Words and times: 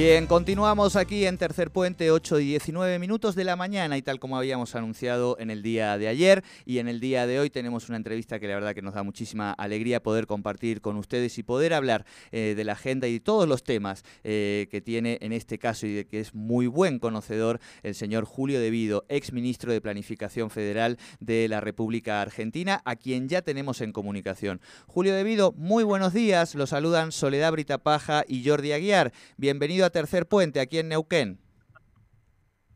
Bien, 0.00 0.26
continuamos 0.26 0.96
aquí 0.96 1.26
en 1.26 1.36
Tercer 1.36 1.70
Puente, 1.70 2.10
8 2.10 2.40
y 2.40 2.46
19 2.46 2.98
minutos 2.98 3.34
de 3.34 3.44
la 3.44 3.54
mañana 3.54 3.98
y 3.98 4.02
tal 4.02 4.18
como 4.18 4.38
habíamos 4.38 4.74
anunciado 4.74 5.36
en 5.38 5.50
el 5.50 5.62
día 5.62 5.98
de 5.98 6.08
ayer 6.08 6.42
y 6.64 6.78
en 6.78 6.88
el 6.88 7.00
día 7.00 7.26
de 7.26 7.38
hoy 7.38 7.50
tenemos 7.50 7.90
una 7.90 7.98
entrevista 7.98 8.40
que 8.40 8.48
la 8.48 8.54
verdad 8.54 8.74
que 8.74 8.80
nos 8.80 8.94
da 8.94 9.02
muchísima 9.02 9.52
alegría 9.52 10.02
poder 10.02 10.26
compartir 10.26 10.80
con 10.80 10.96
ustedes 10.96 11.36
y 11.36 11.42
poder 11.42 11.74
hablar 11.74 12.06
eh, 12.32 12.54
de 12.56 12.64
la 12.64 12.72
agenda 12.72 13.08
y 13.08 13.12
de 13.12 13.20
todos 13.20 13.46
los 13.46 13.62
temas 13.62 14.02
eh, 14.24 14.68
que 14.70 14.80
tiene 14.80 15.18
en 15.20 15.34
este 15.34 15.58
caso 15.58 15.86
y 15.86 15.92
de 15.92 16.06
que 16.06 16.20
es 16.20 16.34
muy 16.34 16.66
buen 16.66 16.98
conocedor 16.98 17.60
el 17.82 17.94
señor 17.94 18.24
Julio 18.24 18.58
Devido, 18.58 19.04
ex 19.10 19.34
ministro 19.34 19.70
de 19.70 19.82
Planificación 19.82 20.48
Federal 20.48 20.96
de 21.18 21.46
la 21.46 21.60
República 21.60 22.22
Argentina, 22.22 22.80
a 22.86 22.96
quien 22.96 23.28
ya 23.28 23.42
tenemos 23.42 23.82
en 23.82 23.92
comunicación. 23.92 24.62
Julio 24.86 25.14
Devido, 25.14 25.52
muy 25.58 25.84
buenos 25.84 26.14
días, 26.14 26.54
lo 26.54 26.66
saludan 26.66 27.12
Soledad 27.12 27.52
Britapaja 27.52 28.24
y 28.26 28.48
Jordi 28.48 28.72
Aguiar. 28.72 29.12
Bienvenido 29.36 29.84
a 29.84 29.89
Tercer 29.90 30.26
Puente, 30.26 30.60
aquí 30.60 30.78
en 30.78 30.88
Neuquén. 30.88 31.38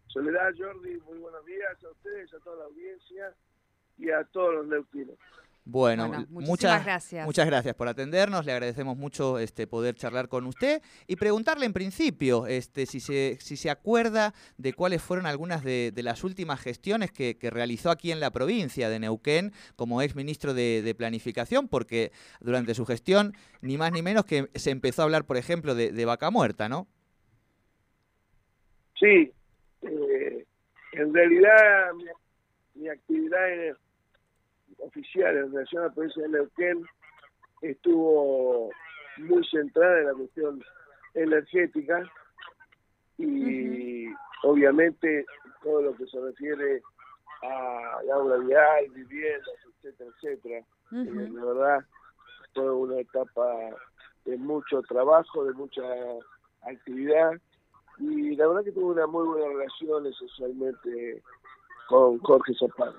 Soledad, 0.08 0.52
Jordi, 0.56 0.96
muy 1.00 1.18
buenos 1.18 1.44
días 1.44 1.76
a 1.84 1.90
ustedes, 1.90 2.32
a 2.34 2.38
toda 2.40 2.56
la 2.58 2.64
audiencia 2.66 3.34
y 3.98 4.10
a 4.10 4.22
todos 4.24 4.54
los 4.54 4.66
neuquinos. 4.66 5.18
Bueno, 5.66 6.26
muchas 6.28 6.84
gracias. 6.84 7.24
Muchas 7.24 7.46
gracias 7.46 7.74
por 7.74 7.88
atendernos. 7.88 8.44
Le 8.44 8.52
agradecemos 8.52 8.98
mucho 8.98 9.38
este 9.38 9.66
poder 9.66 9.94
charlar 9.94 10.28
con 10.28 10.46
usted 10.46 10.82
y 11.06 11.16
preguntarle 11.16 11.64
en 11.64 11.72
principio 11.72 12.46
este 12.46 12.84
si 12.84 13.00
se 13.00 13.38
si 13.40 13.56
se 13.56 13.70
acuerda 13.70 14.34
de 14.58 14.74
cuáles 14.74 15.02
fueron 15.02 15.24
algunas 15.24 15.64
de, 15.64 15.92
las 15.96 16.22
últimas 16.22 16.60
gestiones 16.60 17.10
que, 17.12 17.38
realizó 17.50 17.90
aquí 17.90 18.12
en 18.12 18.20
la 18.20 18.30
provincia 18.30 18.90
de 18.90 18.98
Neuquén 18.98 19.52
como 19.74 20.02
ex 20.02 20.14
ministro 20.14 20.52
de, 20.52 20.94
planificación, 20.98 21.66
porque 21.68 22.12
durante 22.40 22.74
su 22.74 22.84
gestión 22.84 23.34
ni 23.62 23.78
más 23.78 23.90
ni 23.90 24.02
menos 24.02 24.26
que 24.26 24.50
se 24.54 24.70
empezó 24.70 25.00
a 25.00 25.04
hablar, 25.06 25.24
por 25.24 25.38
ejemplo, 25.38 25.74
de 25.74 26.04
vaca 26.04 26.30
muerta, 26.30 26.68
¿no? 26.68 26.88
Sí, 28.98 29.32
eh, 29.82 30.46
en 30.92 31.14
realidad 31.14 31.92
mi, 32.74 32.88
actividad 32.88 33.76
oficial 34.78 35.36
en 35.36 35.52
relación 35.52 35.82
a 35.82 35.86
la 35.86 35.92
provincia 35.94 36.22
de 36.22 36.28
Neuquén. 36.28 36.86
Estuvo 37.62 38.70
muy 39.18 39.44
centrada 39.48 40.00
en 40.00 40.06
la 40.06 40.14
cuestión 40.14 40.62
energética 41.14 42.02
y 43.18 44.06
obviamente 44.42 45.24
todo 45.62 45.82
lo 45.82 45.96
que 45.96 46.06
se 46.06 46.20
refiere 46.20 46.82
a 47.42 48.00
la 48.04 48.18
obra 48.18 48.36
vial, 48.38 48.90
viviendas, 48.90 49.48
etcétera, 49.82 50.10
etcétera. 50.16 50.58
Eh, 50.92 51.28
la 51.32 51.44
verdad 51.44 51.84
fue 52.52 52.70
una 52.72 53.00
etapa 53.00 53.46
de 54.24 54.36
mucho 54.36 54.82
trabajo, 54.82 55.44
de 55.44 55.52
mucha 55.54 55.82
actividad 56.62 57.32
y 57.98 58.36
la 58.36 58.48
verdad 58.48 58.64
que 58.64 58.72
tuve 58.72 58.92
una 58.92 59.06
muy 59.06 59.26
buena 59.26 59.46
relación 59.48 60.06
esencialmente 60.06 61.22
con 61.88 62.18
Jorge 62.20 62.54
Zapata. 62.54 62.98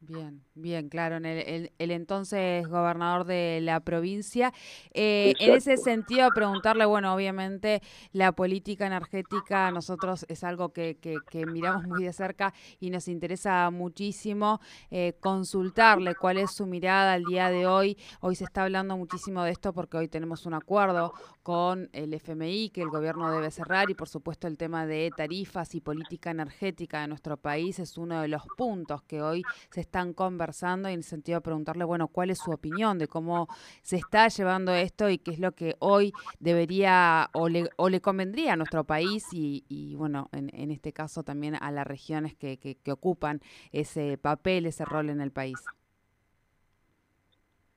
Bien, 0.00 0.44
bien, 0.54 0.88
claro, 0.88 1.16
en 1.16 1.26
el, 1.26 1.72
el, 1.76 1.90
entonces 1.90 2.68
gobernador 2.68 3.26
de 3.26 3.58
la 3.60 3.80
provincia. 3.80 4.54
Eh, 4.92 5.34
en 5.40 5.54
ese 5.54 5.76
sentido, 5.76 6.30
preguntarle, 6.30 6.84
bueno, 6.84 7.12
obviamente 7.12 7.82
la 8.12 8.30
política 8.30 8.86
energética 8.86 9.66
a 9.66 9.70
nosotros 9.72 10.24
es 10.28 10.44
algo 10.44 10.72
que, 10.72 10.98
que, 10.98 11.46
miramos 11.46 11.84
muy 11.84 12.04
de 12.04 12.12
cerca 12.12 12.54
y 12.78 12.90
nos 12.90 13.08
interesa 13.08 13.70
muchísimo 13.70 14.60
eh, 14.92 15.14
consultarle 15.18 16.14
cuál 16.14 16.38
es 16.38 16.52
su 16.52 16.66
mirada 16.66 17.14
al 17.14 17.24
día 17.24 17.50
de 17.50 17.66
hoy. 17.66 17.98
Hoy 18.20 18.36
se 18.36 18.44
está 18.44 18.62
hablando 18.62 18.96
muchísimo 18.96 19.42
de 19.42 19.50
esto 19.50 19.72
porque 19.72 19.96
hoy 19.96 20.06
tenemos 20.06 20.46
un 20.46 20.54
acuerdo 20.54 21.12
con 21.42 21.90
el 21.92 22.14
FMI 22.14 22.70
que 22.70 22.82
el 22.82 22.88
gobierno 22.88 23.32
debe 23.32 23.50
cerrar 23.50 23.90
y 23.90 23.94
por 23.94 24.08
supuesto 24.08 24.46
el 24.46 24.58
tema 24.58 24.86
de 24.86 25.10
tarifas 25.16 25.74
y 25.74 25.80
política 25.80 26.30
energética 26.30 27.00
de 27.00 27.08
nuestro 27.08 27.36
país 27.36 27.78
es 27.80 27.98
uno 27.98 28.20
de 28.20 28.28
los 28.28 28.42
puntos 28.56 29.02
que 29.02 29.22
hoy 29.22 29.42
se 29.70 29.87
están 29.88 30.12
conversando 30.12 30.90
y 30.90 30.92
en 30.92 30.98
el 30.98 31.04
sentido 31.04 31.38
de 31.38 31.42
preguntarle, 31.42 31.84
bueno, 31.84 32.08
cuál 32.08 32.28
es 32.28 32.38
su 32.38 32.50
opinión 32.50 32.98
de 32.98 33.08
cómo 33.08 33.48
se 33.82 33.96
está 33.96 34.28
llevando 34.28 34.74
esto 34.74 35.08
y 35.08 35.18
qué 35.18 35.30
es 35.30 35.40
lo 35.40 35.52
que 35.52 35.76
hoy 35.78 36.12
debería 36.40 37.30
o 37.32 37.48
le, 37.48 37.70
o 37.76 37.88
le 37.88 38.02
convendría 38.02 38.52
a 38.52 38.56
nuestro 38.56 38.84
país 38.84 39.24
y, 39.32 39.94
bueno, 39.96 40.28
en, 40.32 40.70
este 40.70 40.92
caso 40.92 41.22
también 41.22 41.54
a 41.58 41.70
las 41.70 41.86
regiones 41.86 42.36
que, 42.36 42.58
que, 42.58 42.92
ocupan 42.92 43.40
ese 43.72 44.18
papel, 44.18 44.66
ese 44.66 44.84
rol 44.84 45.08
en 45.08 45.20
el 45.20 45.30
país. 45.30 45.58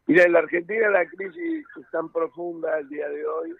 Mira, 0.07 0.25
en 0.25 0.33
la 0.33 0.39
Argentina 0.39 0.89
la 0.89 1.05
crisis 1.05 1.65
es 1.79 1.91
tan 1.91 2.11
profunda 2.11 2.77
el 2.79 2.89
día 2.89 3.07
de 3.07 3.25
hoy 3.25 3.55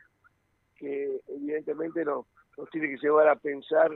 que 0.76 1.22
evidentemente 1.30 2.04
nos, 2.04 2.26
nos 2.58 2.70
tiene 2.70 2.90
que 2.90 2.98
llevar 2.98 3.30
a 3.30 3.36
pensar 3.36 3.92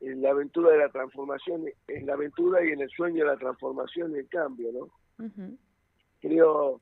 en 0.00 0.22
la 0.22 0.30
aventura 0.30 0.70
de 0.70 0.78
la 0.78 0.88
transformación, 0.88 1.64
en 1.88 2.06
la 2.06 2.14
aventura 2.14 2.64
y 2.64 2.70
en 2.70 2.80
el 2.80 2.90
sueño 2.90 3.24
de 3.24 3.30
la 3.32 3.36
transformación 3.36 4.12
y 4.12 4.18
el 4.18 4.28
cambio, 4.28 4.70
¿no? 4.72 5.28
Creo 6.20 6.80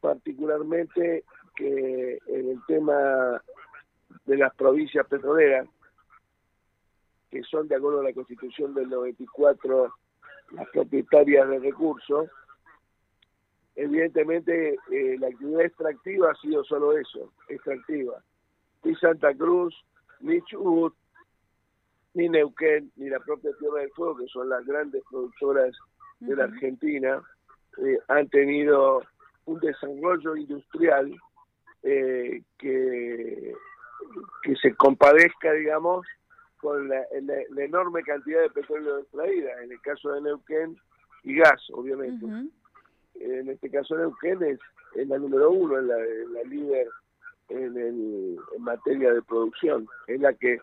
particularmente 0.00 1.24
que 1.54 2.18
en 2.26 2.50
el 2.50 2.60
tema 2.66 3.40
de 4.26 4.36
las 4.36 4.54
provincias 4.54 5.06
petroleras, 5.06 5.68
que 7.30 7.42
son 7.44 7.68
de 7.68 7.76
acuerdo 7.76 8.00
a 8.00 8.04
la 8.04 8.12
Constitución 8.12 8.74
del 8.74 8.90
94 8.90 9.94
las 10.52 10.68
propietarias 10.68 11.48
de 11.48 11.58
recursos, 11.60 12.28
evidentemente 13.74 14.76
eh, 14.90 15.16
la 15.18 15.28
actividad 15.28 15.62
extractiva 15.62 16.30
ha 16.30 16.34
sido 16.36 16.62
solo 16.64 16.96
eso, 16.96 17.32
extractiva. 17.48 18.22
Ni 18.84 18.94
Santa 18.96 19.34
Cruz, 19.34 19.74
ni 20.20 20.42
Chubut, 20.42 20.94
ni 22.14 22.28
Neuquén, 22.28 22.92
ni 22.96 23.08
la 23.08 23.20
propia 23.20 23.50
Tierra 23.58 23.80
del 23.80 23.90
Fuego, 23.92 24.16
que 24.16 24.26
son 24.26 24.48
las 24.48 24.64
grandes 24.66 25.02
productoras 25.10 25.74
de 26.20 26.36
la 26.36 26.44
Argentina, 26.44 27.22
eh, 27.78 27.98
han 28.08 28.28
tenido 28.28 29.02
un 29.46 29.58
desarrollo 29.60 30.36
industrial 30.36 31.14
eh, 31.82 32.42
que, 32.58 33.54
que 34.42 34.56
se 34.56 34.74
compadezca, 34.74 35.52
digamos, 35.52 36.06
con 36.58 36.88
la, 36.88 37.02
enorme 37.56 38.02
cantidad 38.02 38.42
de 38.42 38.50
petróleo 38.50 38.98
extraída, 38.98 39.50
en 39.62 39.72
el 39.72 39.80
caso 39.80 40.12
de 40.12 40.20
Neuquén, 40.20 40.76
y 41.24 41.36
gas, 41.36 41.60
obviamente. 41.72 42.26
En 43.14 43.48
este 43.48 43.70
caso 43.70 43.96
Neuquén 43.96 44.42
es, 44.42 44.60
es 44.94 45.08
la 45.08 45.18
número 45.18 45.50
uno, 45.50 45.78
es 45.78 45.84
la, 45.84 45.96
la 45.96 46.42
líder 46.44 46.88
en, 47.48 47.76
el, 47.76 48.38
en 48.56 48.62
materia 48.62 49.12
de 49.12 49.22
producción, 49.22 49.88
es 50.06 50.20
la 50.20 50.32
que 50.34 50.58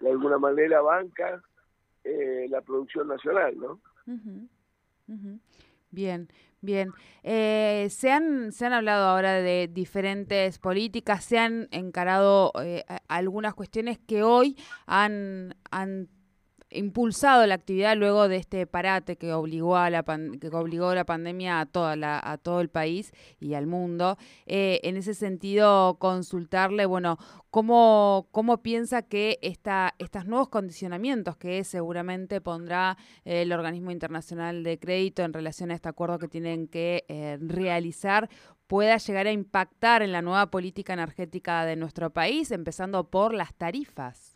de 0.00 0.10
alguna 0.10 0.38
manera 0.38 0.80
banca 0.80 1.42
eh, 2.04 2.46
la 2.48 2.60
producción 2.62 3.08
nacional, 3.08 3.54
¿no? 3.58 3.80
Bien, 5.90 6.28
bien. 6.60 6.92
Eh, 7.22 7.88
se, 7.90 8.10
han, 8.10 8.52
se 8.52 8.66
han 8.66 8.72
hablado 8.72 9.06
ahora 9.06 9.34
de 9.34 9.68
diferentes 9.68 10.58
políticas, 10.58 11.24
se 11.24 11.38
han 11.38 11.68
encarado 11.70 12.52
eh, 12.62 12.84
algunas 13.08 13.54
cuestiones 13.54 13.98
que 13.98 14.22
hoy 14.22 14.56
han, 14.86 15.54
han 15.70 16.08
impulsado 16.70 17.46
la 17.46 17.54
actividad 17.54 17.96
luego 17.96 18.28
de 18.28 18.36
este 18.36 18.66
parate 18.66 19.16
que 19.16 19.32
obligó 19.32 19.76
a 19.76 19.90
la 19.90 20.04
que 20.40 20.48
obligó 20.48 20.94
la 20.94 21.04
pandemia 21.04 21.60
a 21.60 21.66
toda 21.66 21.96
la, 21.96 22.20
a 22.22 22.38
todo 22.38 22.60
el 22.60 22.68
país 22.68 23.12
y 23.38 23.54
al 23.54 23.66
mundo. 23.66 24.16
Eh, 24.46 24.80
en 24.82 24.96
ese 24.96 25.14
sentido, 25.14 25.96
consultarle, 25.98 26.86
bueno, 26.86 27.18
cómo, 27.50 28.28
cómo 28.30 28.62
piensa 28.62 29.02
que 29.02 29.38
esta, 29.42 29.94
estos 29.98 30.26
nuevos 30.26 30.48
condicionamientos 30.48 31.36
que 31.36 31.64
seguramente 31.64 32.40
pondrá 32.40 32.96
el 33.24 33.52
organismo 33.52 33.90
internacional 33.90 34.62
de 34.62 34.78
crédito 34.78 35.22
en 35.22 35.32
relación 35.32 35.70
a 35.70 35.74
este 35.74 35.88
acuerdo 35.88 36.18
que 36.18 36.28
tienen 36.28 36.68
que 36.68 37.04
eh, 37.08 37.38
realizar 37.40 38.28
pueda 38.66 38.96
llegar 38.98 39.26
a 39.26 39.32
impactar 39.32 40.00
en 40.02 40.12
la 40.12 40.22
nueva 40.22 40.48
política 40.48 40.92
energética 40.92 41.64
de 41.64 41.74
nuestro 41.74 42.10
país, 42.10 42.52
empezando 42.52 43.10
por 43.10 43.34
las 43.34 43.52
tarifas. 43.52 44.29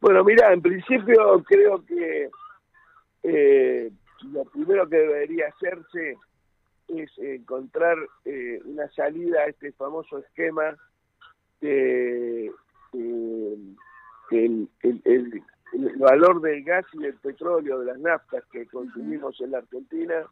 Bueno, 0.00 0.22
mira, 0.24 0.52
en 0.52 0.62
principio 0.62 1.42
creo 1.44 1.84
que 1.84 2.30
eh, 3.24 3.90
lo 4.32 4.44
primero 4.44 4.88
que 4.88 4.96
debería 4.96 5.48
hacerse 5.48 6.16
es 6.88 7.10
encontrar 7.18 7.96
eh, 8.24 8.60
una 8.64 8.88
salida 8.92 9.40
a 9.40 9.46
este 9.46 9.72
famoso 9.72 10.18
esquema 10.18 10.76
de, 11.60 12.50
el, 14.30 14.68
valor 15.98 16.40
del 16.40 16.64
gas 16.64 16.86
y 16.92 16.98
del 16.98 17.14
petróleo, 17.14 17.80
de 17.80 17.86
las 17.86 17.98
naftas 17.98 18.44
que 18.52 18.66
consumimos 18.66 19.40
en 19.40 19.50
la 19.50 19.58
Argentina, 19.58 20.24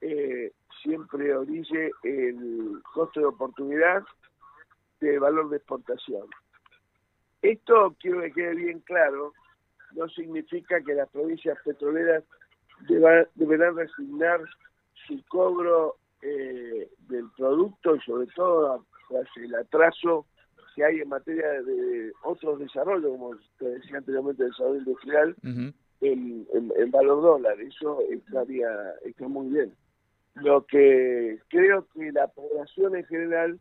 eh, 0.00 0.52
siempre 0.82 1.34
orille 1.36 1.90
el 2.02 2.80
costo 2.94 3.20
de 3.20 3.26
oportunidad 3.26 4.04
de 5.00 5.18
valor 5.18 5.50
de 5.50 5.56
exportación. 5.56 6.26
Esto 7.44 7.94
quiero 8.00 8.22
que 8.22 8.32
quede 8.32 8.54
bien 8.54 8.80
claro, 8.80 9.34
no 9.92 10.08
significa 10.08 10.80
que 10.80 10.94
las 10.94 11.10
provincias 11.10 11.58
petroleras 11.62 12.24
deberán 13.34 13.76
resignar 13.76 14.40
su 15.06 15.22
cobro 15.28 15.96
eh, 16.22 16.88
del 17.00 17.26
producto 17.36 17.96
y 17.96 18.00
sobre 18.00 18.26
todo 18.28 18.86
el 19.36 19.54
atraso 19.56 20.24
que 20.74 20.86
hay 20.86 21.00
en 21.00 21.08
materia 21.10 21.46
de 21.62 22.12
otros 22.22 22.60
desarrollos, 22.60 23.10
como 23.10 23.36
te 23.58 23.66
decía 23.66 23.98
anteriormente, 23.98 24.42
el 24.42 24.48
desarrollo 24.48 24.78
industrial, 24.78 25.36
en, 26.00 26.90
valor 26.90 27.20
dólar. 27.20 27.60
Eso 27.60 28.00
estaría 28.10 28.68
está 29.04 29.28
muy 29.28 29.48
bien. 29.48 29.74
Lo 30.36 30.64
que 30.64 31.38
creo 31.48 31.86
que 31.92 32.10
la 32.10 32.26
población 32.28 32.96
en 32.96 33.04
general 33.04 33.60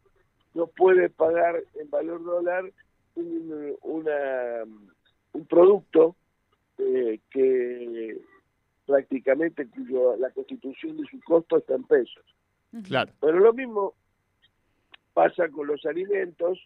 no 0.53 0.67
puede 0.67 1.09
pagar 1.09 1.61
en 1.81 1.89
valor 1.89 2.23
dólar 2.23 2.71
un, 3.15 3.75
una, 3.81 4.63
un 5.33 5.45
producto 5.45 6.15
eh, 6.77 7.19
que 7.29 8.17
prácticamente 8.85 9.67
cuyo 9.67 10.15
la 10.17 10.29
constitución 10.31 10.97
de 10.97 11.05
su 11.07 11.19
costo 11.21 11.57
está 11.57 11.75
en 11.75 11.83
pesos. 11.83 12.23
Claro. 12.83 13.11
Pero 13.21 13.39
lo 13.39 13.53
mismo 13.53 13.93
pasa 15.13 15.47
con 15.49 15.67
los 15.67 15.85
alimentos 15.85 16.59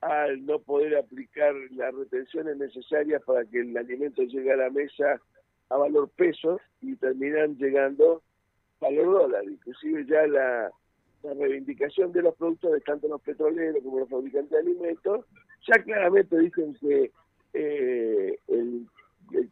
al 0.00 0.44
no 0.44 0.58
poder 0.58 0.96
aplicar 0.96 1.54
las 1.70 1.94
retenciones 1.94 2.56
necesarias 2.56 3.22
para 3.24 3.44
que 3.44 3.60
el 3.60 3.76
alimento 3.76 4.22
llegue 4.22 4.52
a 4.52 4.56
la 4.56 4.70
mesa 4.70 5.20
a 5.68 5.76
valor 5.76 6.10
peso 6.10 6.60
y 6.80 6.96
terminan 6.96 7.56
llegando 7.56 8.22
valor 8.80 9.06
dólar. 9.06 9.44
Inclusive 9.44 10.04
ya 10.06 10.26
la, 10.26 10.70
reivindicación 11.22 12.10
de 12.12 12.22
los 12.22 12.34
productos 12.34 12.72
de 12.72 12.80
tanto 12.80 13.06
los 13.06 13.22
petroleros 13.22 13.80
como 13.84 14.00
los 14.00 14.10
fabricantes 14.10 14.50
de 14.50 14.58
alimentos 14.58 15.24
ya 15.66 15.82
claramente 15.82 16.38
dicen 16.38 16.74
que 16.80 17.10
eh, 17.54 18.38
el, 18.48 18.86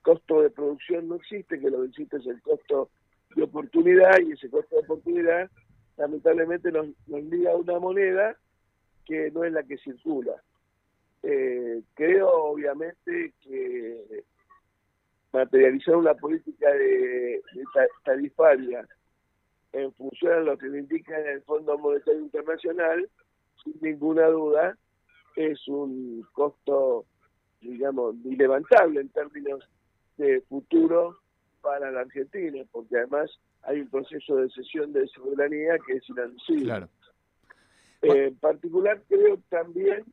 costo 0.03 0.43
de 0.43 0.51
producción 0.51 1.09
no 1.09 1.17
existe, 1.17 1.59
que 1.59 1.71
lo 1.71 1.81
que 1.81 1.89
existe 1.89 2.17
es 2.19 2.27
el 2.27 2.41
costo 2.43 2.91
de 3.35 3.45
oportunidad 3.45 4.19
y 4.21 4.33
ese 4.33 4.51
costo 4.51 4.77
de 4.77 4.83
oportunidad 4.83 5.51
lamentablemente 5.97 6.71
nos, 6.73 6.89
nos 7.07 7.23
liga 7.25 7.53
a 7.53 7.57
una 7.57 7.79
moneda 7.79 8.37
que 9.07 9.31
no 9.31 9.45
es 9.45 9.53
la 9.53 9.63
que 9.63 9.79
circula. 9.79 10.35
Eh, 11.23 11.83
creo 11.95 12.31
obviamente 12.31 13.35
que 13.43 14.25
materializar 15.33 15.97
una 15.97 16.15
política 16.15 16.71
de, 16.73 17.43
tarifaria 18.05 18.87
en 19.73 19.93
función 19.93 20.33
a 20.33 20.41
lo 20.41 20.59
que 20.59 20.69
le 20.69 20.79
indica 20.81 21.17
el 21.19 21.43
Fondo 21.43 21.79
Monetario 21.79 22.21
Internacional, 22.21 23.09
sin 23.63 23.75
ninguna 23.81 24.27
duda, 24.27 24.77
es 25.37 25.67
un 25.69 26.27
costo, 26.33 27.05
digamos, 27.61 28.15
ilevantable 28.25 29.01
en 29.01 29.09
términos 29.11 29.69
de 30.17 30.41
futuro 30.43 31.19
para 31.61 31.91
la 31.91 32.01
Argentina, 32.01 32.63
porque 32.71 32.99
además 32.99 33.31
hay 33.63 33.81
un 33.81 33.91
proceso 33.91 34.37
de 34.37 34.49
cesión 34.51 34.93
de 34.93 35.07
soberanía 35.09 35.77
que 35.87 35.95
es 35.95 36.09
inadmisible. 36.09 36.87
Eh, 38.03 38.27
en 38.29 38.37
particular 38.37 39.03
creo 39.09 39.39
también 39.51 40.05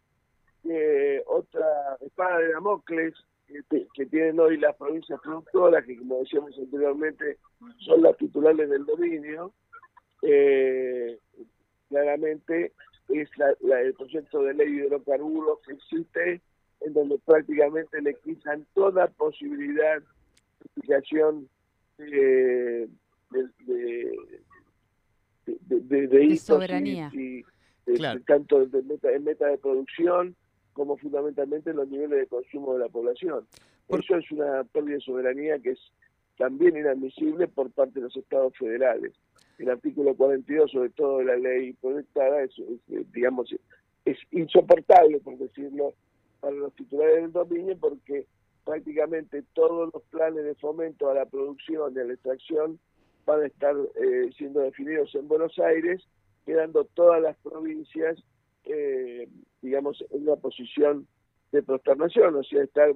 que 0.63 1.23
otra 1.25 1.97
espada 2.01 2.39
de 2.39 2.51
Damocles 2.51 3.13
que, 3.93 4.05
tienen 4.07 4.39
hoy 4.39 4.57
las 4.57 4.75
provincias 4.75 5.19
productoras, 5.21 5.85
que 5.85 5.97
como 5.97 6.19
decíamos 6.19 6.57
anteriormente 6.57 7.37
son 7.79 8.01
las 8.01 8.17
titulares 8.17 8.69
del 8.69 8.85
dominio, 8.85 9.53
eh, 10.21 11.17
claramente 11.87 12.73
es 13.09 13.30
la, 13.38 13.81
el 13.81 13.94
proyecto 13.94 14.44
de 14.44 14.54
ley 14.54 14.71
de 14.71 14.86
hidrocarburos 14.86 15.59
que 15.65 15.74
existe, 15.74 16.42
en 16.81 16.94
donde 16.94 17.18
prácticamente 17.19 18.01
le 18.01 18.13
quitan 18.15 18.65
toda 18.74 19.07
posibilidad 19.07 20.00
de 20.00 20.06
aplicación 20.71 21.50
de, 21.98 22.89
de, 25.45 26.07
de, 26.07 26.38
soberanía. 26.38 27.09
Y, 27.13 27.44
tanto 28.25 28.68
meta, 28.83 29.12
en 29.12 29.24
meta 29.24 29.48
de 29.48 29.57
producción 29.57 30.36
como 30.74 30.98
fundamentalmente 30.98 31.74
los 31.74 31.88
niveles 31.88 32.19
de 32.19 32.27
consumo 32.27 32.74
de 32.74 32.80
la 32.80 32.89
población. 32.89 33.48
Por 33.88 34.01
eso 34.01 34.18
es 34.18 34.30
una 34.31 34.63
pérdida 34.65 34.95
de 34.95 35.01
soberanía 35.01 35.60
que 35.60 35.71
es 35.71 35.80
también 36.38 36.77
inadmisible 36.77 37.48
por 37.48 37.71
parte 37.71 37.95
de 37.95 38.01
los 38.01 38.15
estados 38.15 38.53
federales. 38.57 39.13
El 39.57 39.69
artículo 39.69 40.15
42, 40.15 40.71
sobre 40.71 40.89
todo 40.92 41.19
de 41.19 41.25
la 41.25 41.36
ley 41.36 41.74
proyectada, 41.74 42.44
es, 42.44 42.51
digamos, 43.13 43.54
es 44.06 44.18
insoportable, 44.31 45.19
por 45.19 45.38
decirlo, 45.38 45.94
para 46.39 46.54
los 46.54 46.74
titulares 46.75 47.24
del 47.24 47.31
dominio, 47.31 47.77
porque 47.80 48.27
prácticamente 48.63 49.44
todos 49.54 49.89
los 49.94 50.04
planes 50.04 50.44
de 50.44 50.56
fomento 50.56 51.09
a 51.09 51.15
la 51.15 51.25
producción 51.25 51.94
y 51.95 52.00
a 52.00 52.04
la 52.04 52.13
extracción 52.13 52.80
van 53.25 53.42
a 53.42 53.48
estar 53.48 53.75
eh, 53.75 54.30
siendo 54.38 54.62
definidos 54.62 55.13
en 55.15 55.27
Buenos 55.27 55.57
Aires, 55.60 56.03
quedando 56.45 56.86
todas 56.94 57.21
las 57.21 57.36
provincias 57.38 58.24
eh, 58.69 59.27
digamos, 59.62 60.03
en 60.12 60.24
una 60.24 60.36
posición 60.36 61.07
de 61.51 61.63
prosternación, 61.63 62.35
o 62.35 62.44
sea, 62.44 62.63
estar 62.63 62.89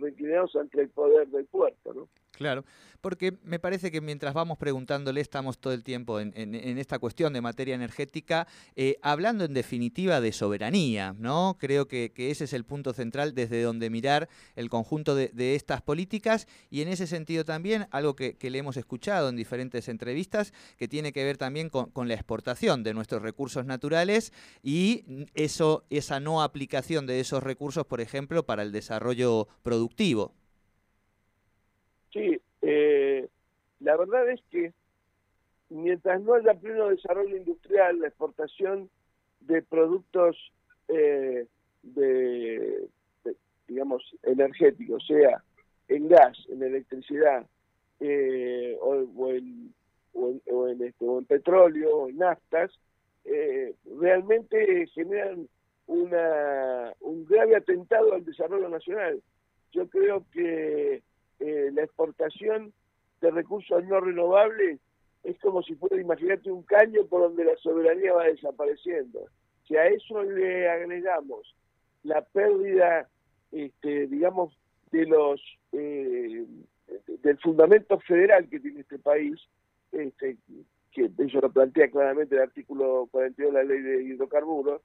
reclinados 0.00 0.54
ante 0.56 0.80
el 0.80 0.90
poder 0.90 1.28
del 1.28 1.46
puerto, 1.46 1.92
¿no? 1.92 2.08
Claro, 2.36 2.64
porque 3.00 3.38
me 3.44 3.58
parece 3.58 3.90
que 3.90 4.00
mientras 4.00 4.34
vamos 4.34 4.58
preguntándole, 4.58 5.20
estamos 5.20 5.58
todo 5.58 5.72
el 5.72 5.82
tiempo 5.82 6.20
en, 6.20 6.34
esta 6.78 6.98
cuestión 6.98 7.32
de 7.32 7.40
materia 7.40 7.74
energética, 7.74 8.46
eh, 8.74 8.96
hablando 9.00 9.44
en 9.44 9.54
definitiva 9.54 10.20
de 10.20 10.32
soberanía, 10.32 11.14
¿no? 11.18 11.56
Creo 11.58 11.88
que, 11.88 12.12
ese 12.16 12.44
es 12.44 12.52
el 12.52 12.64
punto 12.64 12.92
central 12.92 13.34
desde 13.34 13.62
donde 13.62 13.88
mirar 13.88 14.28
el 14.54 14.68
conjunto 14.68 15.14
de, 15.14 15.54
estas 15.54 15.80
políticas 15.80 16.46
y 16.68 16.82
en 16.82 16.88
ese 16.88 17.06
sentido 17.06 17.44
también 17.44 17.86
algo 17.90 18.14
que, 18.16 18.36
le 18.46 18.58
hemos 18.58 18.76
escuchado 18.76 19.28
en 19.28 19.36
diferentes 19.36 19.88
entrevistas 19.88 20.52
que 20.76 20.88
tiene 20.88 21.12
que 21.12 21.24
ver 21.24 21.36
también 21.36 21.70
con, 21.70 21.90
la 22.06 22.14
exportación 22.14 22.82
de 22.84 22.94
nuestros 22.94 23.22
recursos 23.22 23.64
naturales 23.64 24.32
y 24.62 25.26
eso, 25.34 25.84
esa 25.90 26.20
no 26.20 26.42
aplicación 26.42 27.06
de 27.06 27.18
esos 27.20 27.42
recursos, 27.42 27.86
por 27.86 27.95
ejemplo, 28.00 28.44
para 28.44 28.62
el 28.62 28.72
desarrollo 28.72 29.48
productivo. 29.62 30.32
Sí, 32.12 32.40
eh, 32.62 33.28
la 33.80 33.96
verdad 33.96 34.30
es 34.30 34.40
que 34.50 34.72
mientras 35.68 36.20
no 36.22 36.34
haya 36.34 36.54
pleno 36.54 36.88
desarrollo 36.88 37.36
industrial, 37.36 38.00
la 38.00 38.08
exportación 38.08 38.88
de 39.40 39.62
productos 39.62 40.36
eh, 40.88 41.46
de, 41.82 42.88
digamos, 43.68 44.02
energéticos, 44.22 45.06
sea 45.06 45.42
en 45.88 46.08
gas, 46.08 46.38
en 46.48 46.62
electricidad, 46.62 47.46
eh, 48.00 48.76
o, 48.80 49.30
en, 49.30 49.74
o, 50.14 50.68
en, 50.68 50.82
este, 50.82 51.04
o 51.04 51.18
en 51.18 51.24
petróleo, 51.26 51.96
o 51.96 52.08
en 52.08 52.18
naftas, 52.18 52.72
realmente 53.98 54.86
generan 54.94 55.48
una, 55.86 56.92
un 57.00 57.24
grave 57.26 57.56
atentado 57.56 58.14
al 58.14 58.24
desarrollo 58.24 58.68
nacional. 58.68 59.22
Yo 59.72 59.88
creo 59.88 60.24
que 60.32 61.02
eh, 61.40 61.70
la 61.72 61.82
exportación 61.82 62.72
de 63.20 63.30
recursos 63.30 63.84
no 63.84 64.00
renovables 64.00 64.80
es 65.22 65.38
como 65.40 65.62
si 65.62 65.74
fuera, 65.74 66.00
imagínate, 66.00 66.50
un 66.50 66.62
caño 66.62 67.04
por 67.06 67.22
donde 67.22 67.44
la 67.44 67.56
soberanía 67.56 68.12
va 68.12 68.24
desapareciendo. 68.24 69.26
Si 69.66 69.76
a 69.76 69.86
eso 69.86 70.22
le 70.22 70.68
agregamos 70.68 71.54
la 72.04 72.22
pérdida, 72.22 73.08
este, 73.50 74.06
digamos, 74.06 74.56
de 74.92 75.06
los 75.06 75.40
eh, 75.72 76.46
del 77.22 77.38
fundamento 77.38 77.98
federal 78.00 78.48
que 78.48 78.60
tiene 78.60 78.80
este 78.80 78.98
país, 78.98 79.40
este, 79.90 80.36
que 80.92 81.10
eso 81.18 81.40
lo 81.40 81.50
plantea 81.50 81.90
claramente 81.90 82.36
el 82.36 82.42
artículo 82.42 83.08
42 83.10 83.52
de 83.52 83.58
la 83.58 83.64
ley 83.64 83.80
de 83.80 84.04
hidrocarburos, 84.04 84.80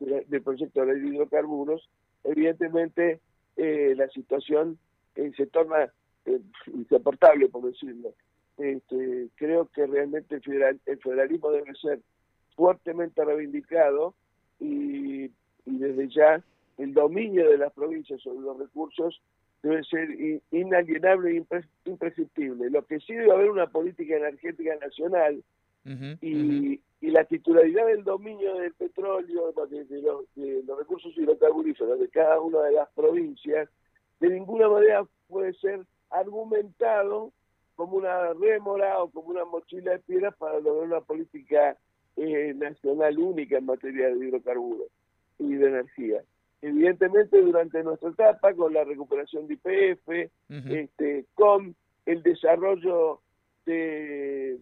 del 0.00 0.42
proyecto 0.42 0.80
de 0.80 0.94
ley 0.94 1.02
de 1.02 1.08
hidrocarburos, 1.08 1.88
evidentemente 2.24 3.20
eh, 3.56 3.94
la 3.96 4.08
situación 4.08 4.78
eh, 5.14 5.32
se 5.36 5.46
torna 5.46 5.92
eh, 6.24 6.40
insoportable, 6.72 7.48
por 7.48 7.64
decirlo. 7.64 8.14
Este, 8.58 9.28
creo 9.36 9.68
que 9.74 9.86
realmente 9.86 10.36
el, 10.36 10.98
federalismo 11.00 11.50
debe 11.50 11.74
ser 11.74 12.00
fuertemente 12.54 13.24
reivindicado 13.24 14.14
y, 14.60 15.30
desde 15.64 16.08
ya 16.08 16.42
el 16.78 16.92
dominio 16.92 17.48
de 17.48 17.58
las 17.58 17.72
provincias 17.72 18.20
sobre 18.20 18.40
los 18.40 18.58
recursos 18.58 19.22
debe 19.62 19.84
ser 19.84 20.08
inalienable 20.50 21.36
e 21.36 21.64
imprescindible. 21.84 22.68
Lo 22.68 22.84
que 22.84 22.98
sí 23.00 23.14
debe 23.14 23.30
haber 23.30 23.50
una 23.50 23.68
política 23.68 24.16
energética 24.16 24.74
nacional 24.76 25.42
y, 26.20 26.80
la 27.10 27.24
titularidad 27.24 27.86
del 27.86 28.04
dominio 28.04 28.54
del 28.54 28.72
petróleo, 28.74 29.52
de, 29.68 30.02
los, 30.02 30.24
de 30.36 30.62
los 30.64 30.78
recursos 30.78 31.16
hidrocarburíferos 31.16 31.98
de 31.98 32.08
cada 32.08 32.40
una 32.40 32.62
de 32.62 32.72
las 32.72 32.88
provincias, 32.90 33.68
de 34.20 34.30
ninguna 34.30 34.68
manera 34.68 35.04
puede 35.28 35.52
ser 35.54 35.80
argumentado 36.10 37.32
como 37.74 37.96
una 37.96 38.32
rémora 38.34 39.02
o 39.02 39.10
como 39.10 39.30
una 39.30 39.44
mochila 39.44 39.92
de 39.92 39.98
piedras 39.98 40.36
para 40.36 40.60
lograr 40.60 40.86
una 40.86 41.00
política 41.00 41.76
eh, 42.16 42.52
nacional 42.54 43.18
única 43.18 43.58
en 43.58 43.66
materia 43.66 44.08
de 44.08 44.26
hidrocarburos 44.26 44.88
y 45.38 45.54
de 45.54 45.66
energía. 45.66 46.22
Evidentemente, 46.60 47.40
durante 47.40 47.82
nuestra 47.82 48.10
etapa, 48.10 48.54
con 48.54 48.72
la 48.72 48.84
recuperación 48.84 49.48
de 49.48 49.54
IPF, 49.54 50.30
este, 50.70 51.24
con 51.34 51.74
el 52.06 52.22
desarrollo 52.22 53.20
de, 53.64 54.58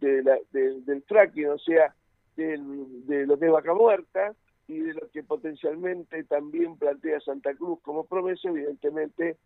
del 0.00 1.02
fracking, 1.06 1.48
o 1.48 1.58
sea, 1.58 1.94
de 2.36 3.26
lo 3.26 3.38
que 3.38 3.46
es 3.46 3.52
vaca 3.52 3.74
muerta 3.74 4.34
y 4.68 4.78
de 4.80 4.94
lo 4.94 5.08
que 5.10 5.22
potencialmente 5.22 6.22
también 6.24 6.76
plantea 6.76 7.20
Santa 7.20 7.54
Cruz 7.54 7.80
como 7.82 8.04
promesa, 8.04 8.48
evidentemente 8.48 9.38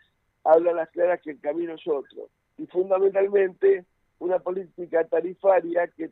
habla 0.44 0.72
las 0.72 0.90
claras 0.90 1.20
que 1.22 1.30
el 1.30 1.40
camino 1.40 1.74
es 1.74 1.86
otro. 1.86 2.28
Y 2.58 2.66
fundamentalmente 2.66 3.86
una 4.18 4.38
política 4.38 5.04
tarifaria 5.04 5.88
que, 5.88 6.10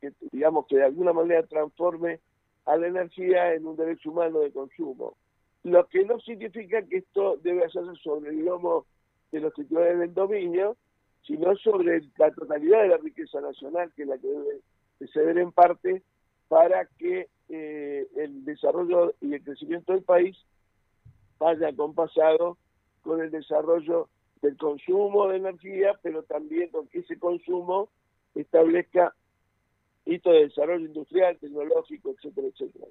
que 0.00 0.12
digamos 0.32 0.66
que 0.66 0.76
de 0.76 0.84
alguna 0.84 1.12
manera 1.12 1.46
transforme 1.46 2.20
a 2.66 2.76
la 2.76 2.86
energía 2.86 3.54
en 3.54 3.66
un 3.66 3.76
derecho 3.76 4.10
humano 4.10 4.40
de 4.40 4.52
consumo. 4.52 5.16
Lo 5.62 5.86
que 5.88 6.04
no 6.04 6.18
significa 6.20 6.82
que 6.82 6.98
esto 6.98 7.36
debe 7.42 7.64
hacerse 7.64 7.94
sobre 8.02 8.30
el 8.30 8.44
lomo 8.44 8.86
de 9.32 9.40
los 9.40 9.54
titulares 9.54 9.98
del 9.98 10.14
dominio, 10.14 10.76
sino 11.26 11.54
sobre 11.56 12.02
la 12.18 12.30
totalidad 12.32 12.82
de 12.82 12.88
la 12.88 12.96
riqueza 12.96 13.40
nacional, 13.40 13.92
que 13.94 14.02
es 14.02 14.08
la 14.08 14.18
que 14.18 14.28
debe 14.28 14.60
ceder 15.12 15.38
en 15.38 15.52
parte 15.52 16.02
para 16.48 16.86
que 16.98 17.28
eh, 17.48 18.06
el 18.16 18.44
desarrollo 18.44 19.14
y 19.20 19.34
el 19.34 19.42
crecimiento 19.42 19.92
del 19.92 20.02
país 20.02 20.36
vaya 21.38 21.68
acompasado 21.68 22.58
con 23.02 23.20
el 23.20 23.30
desarrollo 23.30 24.08
del 24.42 24.56
consumo 24.56 25.28
de 25.28 25.36
energía, 25.36 25.98
pero 26.02 26.22
también 26.22 26.70
con 26.70 26.86
que 26.88 27.00
ese 27.00 27.18
consumo 27.18 27.88
establezca 28.34 29.14
hitos 30.04 30.32
de 30.32 30.48
desarrollo 30.48 30.86
industrial, 30.86 31.38
tecnológico, 31.38 32.10
etcétera, 32.10 32.48
etcétera. 32.48 32.86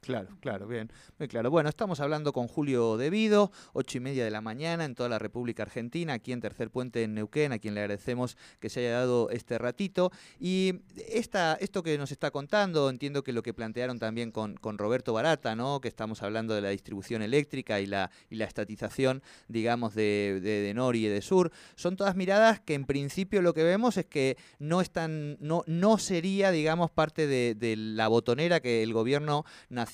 Claro, 0.00 0.28
claro, 0.40 0.66
bien, 0.66 0.90
muy 1.18 1.28
claro. 1.28 1.50
Bueno, 1.50 1.68
estamos 1.68 2.00
hablando 2.00 2.32
con 2.32 2.48
Julio 2.48 2.96
Devido, 2.96 3.52
ocho 3.74 3.98
y 3.98 4.00
media 4.00 4.24
de 4.24 4.30
la 4.30 4.40
mañana 4.40 4.86
en 4.86 4.94
toda 4.94 5.10
la 5.10 5.18
República 5.18 5.62
Argentina, 5.62 6.14
aquí 6.14 6.32
en 6.32 6.40
Tercer 6.40 6.70
Puente 6.70 7.02
en 7.02 7.12
Neuquén, 7.12 7.52
a 7.52 7.58
quien 7.58 7.74
le 7.74 7.82
agradecemos 7.82 8.38
que 8.60 8.70
se 8.70 8.80
haya 8.80 8.92
dado 8.92 9.28
este 9.28 9.58
ratito. 9.58 10.10
Y 10.38 10.80
esta, 11.06 11.52
esto 11.60 11.82
que 11.82 11.98
nos 11.98 12.12
está 12.12 12.30
contando, 12.30 12.88
entiendo 12.88 13.22
que 13.22 13.34
lo 13.34 13.42
que 13.42 13.52
plantearon 13.52 13.98
también 13.98 14.30
con, 14.32 14.56
con 14.56 14.78
Roberto 14.78 15.12
Barata, 15.12 15.54
¿no? 15.54 15.82
Que 15.82 15.88
estamos 15.88 16.22
hablando 16.22 16.54
de 16.54 16.62
la 16.62 16.70
distribución 16.70 17.20
eléctrica 17.20 17.78
y 17.78 17.84
la, 17.84 18.10
y 18.30 18.36
la 18.36 18.46
estatización, 18.46 19.22
digamos, 19.48 19.94
de, 19.94 20.40
de, 20.42 20.72
Nori 20.72 21.04
y 21.04 21.08
de 21.08 21.20
Sur, 21.20 21.52
son 21.76 21.96
todas 21.96 22.16
miradas 22.16 22.58
que 22.60 22.72
en 22.72 22.86
principio 22.86 23.42
lo 23.42 23.52
que 23.52 23.64
vemos 23.64 23.98
es 23.98 24.06
que 24.06 24.38
no 24.58 24.80
están, 24.80 25.36
no, 25.40 25.62
no 25.66 25.98
sería, 25.98 26.52
digamos, 26.52 26.90
parte 26.90 27.26
de, 27.26 27.54
de 27.54 27.76
la 27.76 28.08
botonera 28.08 28.60
que 28.60 28.82
el 28.82 28.94
gobierno 28.94 29.44
nacional 29.68 29.89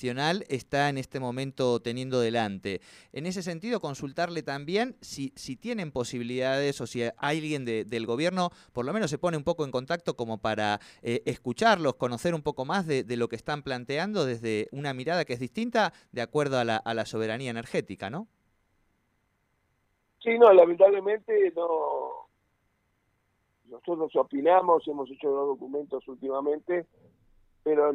está 0.49 0.89
en 0.89 0.97
este 0.97 1.19
momento 1.19 1.79
teniendo 1.79 2.19
delante. 2.19 2.81
En 3.13 3.25
ese 3.25 3.41
sentido, 3.41 3.79
consultarle 3.79 4.43
también 4.43 4.95
si, 5.01 5.33
si 5.35 5.55
tienen 5.55 5.91
posibilidades 5.91 6.79
o 6.81 6.87
si 6.87 7.03
alguien 7.17 7.65
del 7.65 8.05
gobierno 8.05 8.49
por 8.73 8.85
lo 8.85 8.93
menos 8.93 9.09
se 9.09 9.17
pone 9.17 9.37
un 9.37 9.43
poco 9.43 9.65
en 9.65 9.71
contacto 9.71 10.15
como 10.15 10.37
para 10.39 10.79
eh, 11.01 11.21
escucharlos, 11.25 11.95
conocer 11.95 12.33
un 12.33 12.41
poco 12.41 12.65
más 12.65 12.85
de, 12.85 13.05
lo 13.17 13.27
que 13.27 13.35
están 13.35 13.63
planteando 13.63 14.25
desde 14.25 14.67
una 14.71 14.93
mirada 14.93 15.25
que 15.25 15.33
es 15.33 15.39
distinta 15.39 15.91
de 16.11 16.21
acuerdo 16.21 16.59
a 16.59 16.63
la, 16.63 16.77
a 16.77 16.93
la 16.93 17.05
soberanía 17.05 17.49
energética, 17.49 18.09
¿no? 18.09 18.27
Sí, 20.19 20.37
no, 20.37 20.51
lamentablemente 20.53 21.51
no. 21.55 22.27
Nosotros 23.65 24.15
opinamos, 24.15 24.87
hemos 24.87 25.09
hecho 25.09 25.29
dos 25.29 25.47
documentos 25.47 26.07
últimamente, 26.07 26.85
pero 27.63 27.93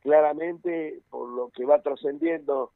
claramente 0.00 1.02
por 1.10 1.28
lo 1.28 1.50
que 1.50 1.64
va 1.64 1.82
trascendiendo 1.82 2.72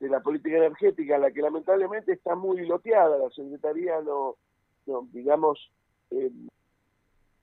de 0.00 0.08
la 0.08 0.20
política 0.20 0.56
energética, 0.56 1.18
la 1.18 1.30
que 1.30 1.40
lamentablemente 1.40 2.12
está 2.12 2.34
muy 2.34 2.66
loteada, 2.66 3.16
la 3.18 3.30
Secretaría 3.30 4.00
no, 4.02 4.36
digamos, 5.12 5.70
eh, 6.10 6.30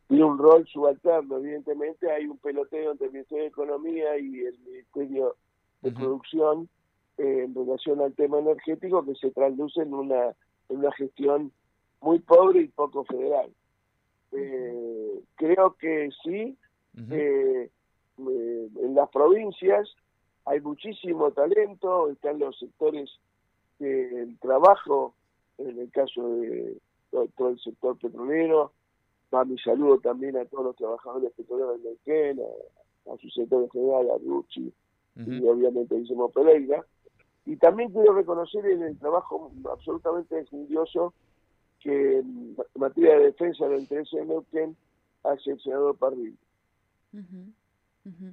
tiene 0.08 0.24
un 0.24 0.38
rol 0.38 0.68
subalterno, 0.68 1.38
evidentemente 1.38 2.12
hay 2.12 2.26
un 2.28 2.38
peloteo 2.38 2.92
entre 2.92 3.08
el 3.08 3.14
Ministerio 3.14 3.44
de 3.44 3.50
Economía 3.50 4.18
y 4.20 4.42
el 4.42 4.60
Ministerio 4.60 5.36
de 5.82 5.92
Producción 5.92 6.70
eh, 7.18 7.44
en 7.46 7.56
relación 7.56 8.02
al 8.02 8.14
tema 8.14 8.40
energético 8.40 9.04
que 9.06 9.16
se 9.16 9.32
traduce 9.32 9.82
en 9.82 9.94
una, 9.94 10.28
en 10.70 10.78
una 10.78 10.92
gestión 10.92 11.52
muy 12.02 12.20
pobre 12.20 12.62
y 12.62 12.68
poco 12.68 13.04
federal. 13.06 13.50
Eh, 14.32 15.22
creo 15.36 15.76
que 15.76 16.10
sí, 16.24 16.58
eh, 18.18 18.70
en 18.82 18.96
las 18.96 19.10
provincias 19.10 19.90
hay 20.46 20.60
muchísimo 20.62 21.32
talento, 21.32 22.10
están 22.10 22.40
los 22.40 22.58
sectores 22.60 23.10
del 23.80 24.38
trabajo, 24.40 25.14
en 25.58 25.80
el 25.80 25.92
caso 25.92 26.28
de 26.38 26.78
todo, 27.36 27.50
el 27.50 27.60
sector 27.60 27.98
petrolero, 27.98 28.72
va 29.34 29.46
mi 29.46 29.58
saludo 29.60 30.00
también 30.00 30.38
a 30.38 30.46
todos 30.46 30.66
los 30.66 30.76
trabajadores 30.76 31.32
petroleros 31.34 31.82
de 31.82 31.90
Neuquén, 31.90 32.42
a, 33.12 33.18
su 33.18 33.30
sector 33.30 33.70
general, 33.72 34.10
a 34.12 34.18
Rucci, 34.18 34.74
y 35.16 35.48
obviamente 35.48 35.96
a 35.96 35.98
Guillermo 36.00 36.30
Pereira. 36.30 36.86
Y 37.46 37.58
también 37.58 37.92
quiero 37.92 38.14
reconocer 38.14 38.66
en 38.66 38.84
el 38.84 38.98
trabajo 38.98 39.52
absolutamente 39.70 40.40
enjundioso 40.40 41.14
que 41.80 42.20
en 42.20 42.56
materia 42.76 43.18
de 43.18 43.26
defensa 43.26 43.68
del 43.68 43.82
interés 43.82 44.10
de 44.12 44.26
Neuquén 44.26 44.76
hace 45.24 45.52
el 45.52 45.62
senador 45.62 45.98
Mm-hmm. 48.08 48.30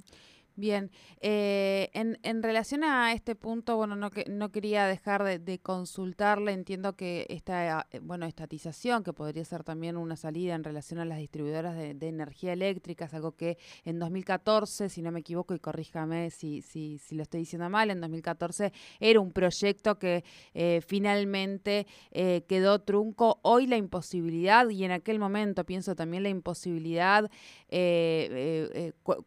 Bien, 0.61 0.91
eh, 1.23 1.89
en, 1.95 2.19
en, 2.23 2.43
relación 2.43 2.85
a 2.85 3.15
este 3.15 3.35
punto, 3.35 3.79
bueno, 3.79 3.97
no, 3.97 4.11
que, 4.11 4.27
no 4.29 4.53
quería 4.53 4.87
dejar 4.87 5.41
de, 5.41 5.59
consultarle, 5.59 6.53
entiendo 6.53 6.97
que 6.97 7.25
esta, 7.31 7.87
eh, 7.91 8.01
bueno, 8.03 8.27
estatización, 8.27 9.03
que 9.03 9.15
podría 9.15 9.43
ser 9.47 9.65
también 9.65 9.97
una 9.97 10.17
salida 10.17 10.55
en 10.55 10.63
relación 10.63 11.01
a 11.01 11.07
las 11.07 11.17
distribuidoras 11.17 11.75
de, 11.77 12.09
energía 12.09 12.53
eléctrica, 12.53 13.07
es 13.07 13.15
algo 13.15 13.37
que 13.37 13.57
en 13.87 13.99
2014, 13.99 14.91
si 14.91 15.01
no 15.01 15.11
me 15.13 15.21
equivoco, 15.21 15.55
y 15.55 15.61
corríjame 15.61 16.29
si, 16.29 16.61
si, 16.61 16.99
si 16.99 17.15
lo 17.15 17.23
estoy 17.23 17.41
diciendo 17.41 17.71
mal, 17.71 17.91
en 17.91 18.03
2014 18.03 18.71
era 18.99 19.19
un 19.19 19.33
proyecto 19.33 19.99
que 19.99 20.25
eh, 20.53 20.83
finalmente 20.87 21.87
quedó 22.11 22.81
trunco. 22.81 23.41
Hoy 23.43 23.67
la 23.67 23.79
imposibilidad, 23.79 24.69
y 24.69 24.85
en 24.85 24.93
aquel 24.93 25.19
momento 25.19 25.65
pienso 25.65 25.95
también 25.95 26.23
la 26.23 26.29
imposibilidad, 26.29 27.31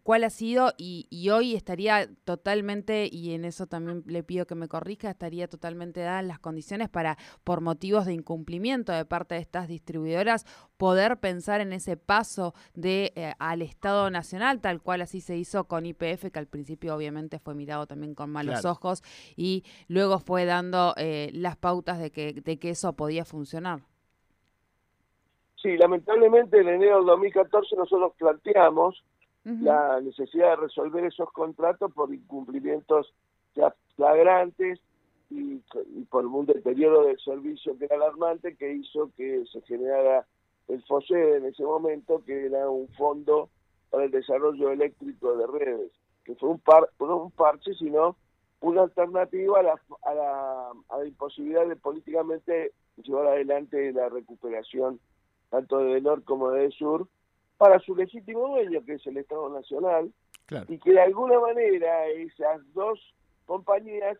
¿cuál 0.03 0.23
ha 0.25 0.29
sido? 0.29 0.73
y 0.77 1.22
y 1.22 1.22
hoy 1.29 1.55
estaría 1.55 2.07
totalmente, 2.25 3.07
y 3.11 3.33
en 3.33 3.45
eso 3.45 3.67
también 3.67 4.03
le 4.05 4.23
pido 4.23 4.45
que 4.45 4.55
me 4.55 4.67
corrija, 4.67 5.09
estaría 5.09 5.47
totalmente 5.47 6.01
dadas 6.01 6.25
las 6.25 6.39
condiciones 6.39 6.89
para, 6.89 7.17
por 7.43 7.61
motivos 7.61 8.05
de 8.05 8.13
incumplimiento 8.13 8.91
de 8.91 9.05
parte 9.05 9.35
de 9.35 9.41
estas 9.41 9.67
distribuidoras, 9.67 10.45
poder 10.77 11.17
pensar 11.17 11.61
en 11.61 11.73
ese 11.73 11.97
paso 11.97 12.53
de 12.73 13.13
eh, 13.15 13.33
al 13.39 13.61
Estado 13.61 14.09
Nacional, 14.09 14.61
tal 14.61 14.81
cual 14.81 15.01
así 15.01 15.21
se 15.21 15.37
hizo 15.37 15.65
con 15.65 15.85
IPF, 15.85 16.31
que 16.31 16.39
al 16.39 16.47
principio 16.47 16.95
obviamente 16.95 17.39
fue 17.39 17.55
mirado 17.55 17.87
también 17.87 18.15
con 18.15 18.29
malos 18.29 18.65
ojos 18.65 19.03
y 19.35 19.63
luego 19.87 20.19
fue 20.19 20.45
dando 20.45 20.93
eh, 20.97 21.29
las 21.33 21.57
pautas 21.57 21.99
de 21.99 22.11
que, 22.11 22.33
de 22.33 22.59
que 22.59 22.69
eso 22.69 22.93
podía 22.93 23.25
funcionar. 23.25 23.81
Sí, 25.63 25.77
lamentablemente 25.77 26.59
en 26.59 26.67
enero 26.67 26.99
de 26.99 27.05
2014 27.05 27.77
nosotros 27.77 28.11
planteamos 28.17 29.01
la 29.43 29.99
necesidad 29.99 30.51
de 30.51 30.55
resolver 30.55 31.03
esos 31.05 31.31
contratos 31.31 31.91
por 31.93 32.13
incumplimientos 32.13 33.13
ya 33.55 33.75
flagrantes 33.95 34.79
y, 35.29 35.57
por 36.09 36.25
un 36.25 36.45
deterioro 36.45 37.03
del 37.03 37.19
servicio 37.19 37.77
que 37.77 37.85
era 37.85 37.95
alarmante 37.95 38.55
que 38.55 38.73
hizo 38.73 39.11
que 39.17 39.43
se 39.51 39.61
generara 39.63 40.25
el 40.69 40.81
FOSE 40.83 41.37
en 41.37 41.45
ese 41.45 41.63
momento, 41.63 42.23
que 42.25 42.45
era 42.45 42.69
un 42.69 42.87
fondo 42.89 43.49
para 43.89 44.05
el 44.05 44.11
desarrollo 44.11 44.71
eléctrico 44.71 45.35
de 45.35 45.47
redes, 45.47 45.91
que 46.23 46.35
fue 46.35 46.49
un 46.49 46.59
par, 46.59 46.89
no 46.99 47.17
un 47.17 47.31
parche, 47.31 47.73
sino 47.73 48.15
una 48.61 48.83
alternativa 48.83 49.59
a 49.59 49.63
la, 49.63 49.81
a 50.03 50.13
la, 50.13 50.71
a 50.89 50.97
la 50.99 51.05
imposibilidad 51.05 51.67
de 51.67 51.75
políticamente 51.75 52.71
llevar 53.03 53.27
adelante 53.27 53.91
la 53.91 54.07
recuperación 54.07 54.99
tanto 55.49 55.79
de 55.79 56.01
Nor 56.01 56.23
como 56.23 56.49
de 56.49 56.71
Sur, 56.71 57.07
para 57.57 57.79
su 57.79 57.95
legítimo 57.95 58.47
dueño, 58.47 58.83
que 58.85 58.93
es 58.93 59.07
el 59.07 59.17
Estado 59.17 59.49
Nacional, 59.49 60.11
y 60.67 60.77
que 60.77 60.91
de 60.91 61.01
alguna 61.01 61.39
manera 61.39 62.07
esas 62.07 62.61
dos 62.73 62.99
compañías 63.45 64.17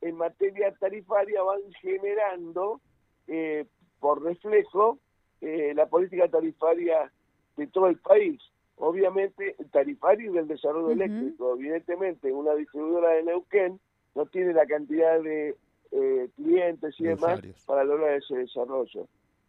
en 0.00 0.16
materia 0.16 0.72
tarifaria 0.78 1.42
van 1.42 1.60
generando 1.80 2.80
eh, 3.26 3.66
por 4.00 4.22
reflejo 4.22 4.98
eh, 5.40 5.72
la 5.74 5.86
política 5.86 6.28
tarifaria 6.28 7.12
de 7.56 7.66
todo 7.66 7.88
el 7.88 7.98
país. 7.98 8.40
Obviamente, 8.76 9.56
el 9.58 9.70
tarifario 9.70 10.30
y 10.30 10.34
del 10.34 10.46
desarrollo 10.46 10.92
eléctrico. 10.92 11.56
Evidentemente, 11.56 12.32
una 12.32 12.54
distribuidora 12.54 13.10
de 13.10 13.24
Neuquén 13.24 13.80
no 14.14 14.26
tiene 14.26 14.52
la 14.52 14.66
cantidad 14.66 15.20
de 15.20 15.56
eh, 15.90 16.28
clientes 16.36 16.94
y 16.98 17.04
demás 17.04 17.40
para 17.66 17.82
lograr 17.82 18.14
ese 18.14 18.36
desarrollo. 18.36 19.08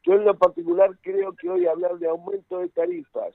Yo 0.09 0.15
en 0.15 0.25
lo 0.25 0.35
particular 0.35 0.89
creo 1.03 1.33
que 1.33 1.47
hoy 1.51 1.67
hablar 1.67 1.99
de 1.99 2.07
aumento 2.07 2.57
de 2.57 2.69
tarifas 2.69 3.31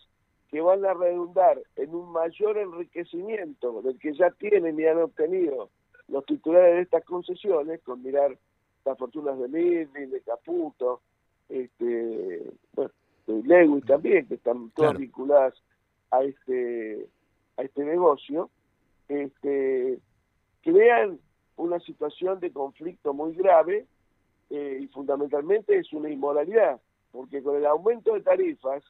que 0.51 0.61
van 0.61 0.85
a 0.85 0.93
redundar 0.93 1.63
en 1.77 1.95
un 1.95 2.11
mayor 2.11 2.59
enriquecimiento 2.59 3.81
del 3.83 3.97
que 3.97 4.13
ya 4.13 4.33
tienen 4.33 4.81
y 4.81 4.85
han 4.85 4.99
obtenido 4.99 5.71
los 6.09 6.27
titulares 6.27 6.75
de 6.75 6.81
estas 6.83 7.05
concesiones, 7.05 7.81
con 7.83 8.03
mirar 8.03 8.37
las 8.85 8.99
fortunas 8.99 9.39
de 9.39 9.47
Midley, 9.47 10.07
de 10.07 10.21
Caputo, 10.23 11.01
este, 11.49 12.43
bueno, 12.73 12.91
de 13.29 13.43
Lewis 13.45 13.85
también, 13.85 14.27
que 14.27 14.35
están 14.35 14.71
todas 14.71 14.99
vinculadas 14.99 15.55
a 16.11 16.25
este 16.25 17.07
a 17.57 17.63
este 17.63 17.85
negocio, 17.85 18.51
este, 19.09 20.01
crean 20.61 21.21
una 21.55 21.79
situación 21.79 22.41
de 22.41 22.51
conflicto 22.51 23.15
muy 23.15 23.33
grave 23.37 23.87
eh, 24.51 24.79
y 24.83 24.87
fundamentalmente 24.89 25.77
es 25.77 25.93
una 25.93 26.11
inmoralidad, 26.11 26.81
porque 27.13 27.43
con 27.43 27.57
el 27.57 27.67
aumento 27.67 28.15
de 28.15 28.21
tarifas, 28.21 28.83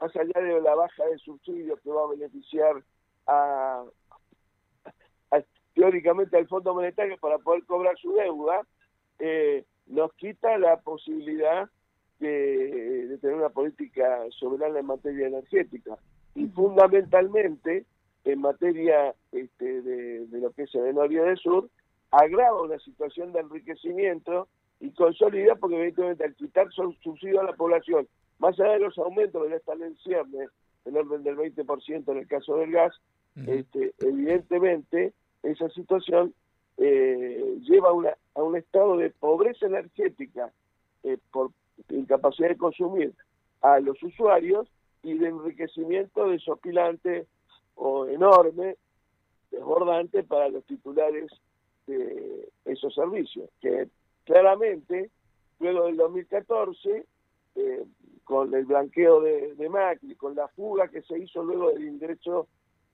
más 0.00 0.14
allá 0.16 0.40
de 0.40 0.60
la 0.60 0.74
baja 0.74 1.04
de 1.06 1.18
subsidios 1.18 1.80
que 1.80 1.90
va 1.90 2.04
a 2.04 2.08
beneficiar 2.08 2.82
a, 3.26 3.84
teóricamente 5.74 6.36
al 6.36 6.48
Fondo 6.48 6.74
Monetario 6.74 7.16
para 7.18 7.38
poder 7.38 7.64
cobrar 7.64 7.96
su 7.98 8.12
deuda, 8.12 8.62
eh, 9.18 9.64
nos 9.86 10.12
quita 10.14 10.58
la 10.58 10.80
posibilidad 10.80 11.68
de, 12.18 13.18
tener 13.20 13.36
una 13.36 13.48
política 13.48 14.24
soberana 14.30 14.80
en 14.80 14.86
materia 14.86 15.28
energética. 15.28 15.98
Y 16.34 16.46
fundamentalmente, 16.48 17.86
en 18.24 18.40
materia 18.40 19.14
este, 19.32 19.82
de, 19.82 20.26
lo 20.30 20.50
que 20.52 20.62
es 20.64 20.74
el 20.74 20.94
Norte 20.94 21.14
del 21.14 21.38
Sur, 21.38 21.68
agrava 22.10 22.62
una 22.62 22.78
situación 22.78 23.32
de 23.32 23.40
enriquecimiento 23.40 24.48
y 24.80 24.90
consolida 24.92 25.54
porque 25.56 25.76
evidentemente 25.76 26.24
al 26.24 26.34
quitar 26.34 26.68
subsidio 26.72 27.40
a 27.40 27.44
la 27.44 27.52
población, 27.52 28.08
más 28.38 28.58
allá 28.58 28.72
de 28.72 28.80
los 28.80 28.96
aumentos 28.98 29.42
que 29.44 29.50
ya 29.50 29.56
están 29.56 29.82
en 29.82 29.96
cierre, 29.98 30.48
el 30.86 30.96
orden 30.96 31.22
del 31.22 31.36
20% 31.36 32.10
en 32.10 32.18
el 32.18 32.26
caso 32.26 32.56
del 32.56 32.72
gas, 32.72 32.94
este, 33.46 33.94
evidentemente 34.00 35.12
esa 35.42 35.68
situación 35.70 36.34
eh, 36.78 37.58
lleva 37.62 37.92
una, 37.92 38.16
a 38.34 38.42
un 38.42 38.56
estado 38.56 38.96
de 38.96 39.10
pobreza 39.10 39.66
energética 39.66 40.50
eh, 41.04 41.18
por 41.30 41.50
incapacidad 41.90 42.48
de 42.48 42.56
consumir 42.56 43.14
a 43.60 43.78
los 43.80 44.02
usuarios 44.02 44.68
y 45.02 45.14
de 45.18 45.28
enriquecimiento 45.28 46.28
desopilante 46.28 47.26
o 47.74 48.06
enorme, 48.06 48.76
desbordante 49.50 50.22
para 50.22 50.48
los 50.48 50.64
titulares 50.64 51.30
de 51.86 52.48
esos 52.64 52.94
servicios, 52.94 53.48
que 53.60 53.88
claramente 54.30 55.10
luego 55.58 55.86
del 55.86 55.96
2014, 55.96 57.04
eh, 57.56 57.84
con 58.22 58.54
el 58.54 58.64
blanqueo 58.64 59.20
de, 59.20 59.56
de, 59.56 59.68
Macri, 59.68 60.14
con 60.14 60.36
la 60.36 60.46
fuga 60.46 60.86
que 60.86 61.02
se 61.02 61.18
hizo 61.18 61.42
luego 61.42 61.72
del 61.72 61.88
ingreso 61.88 62.46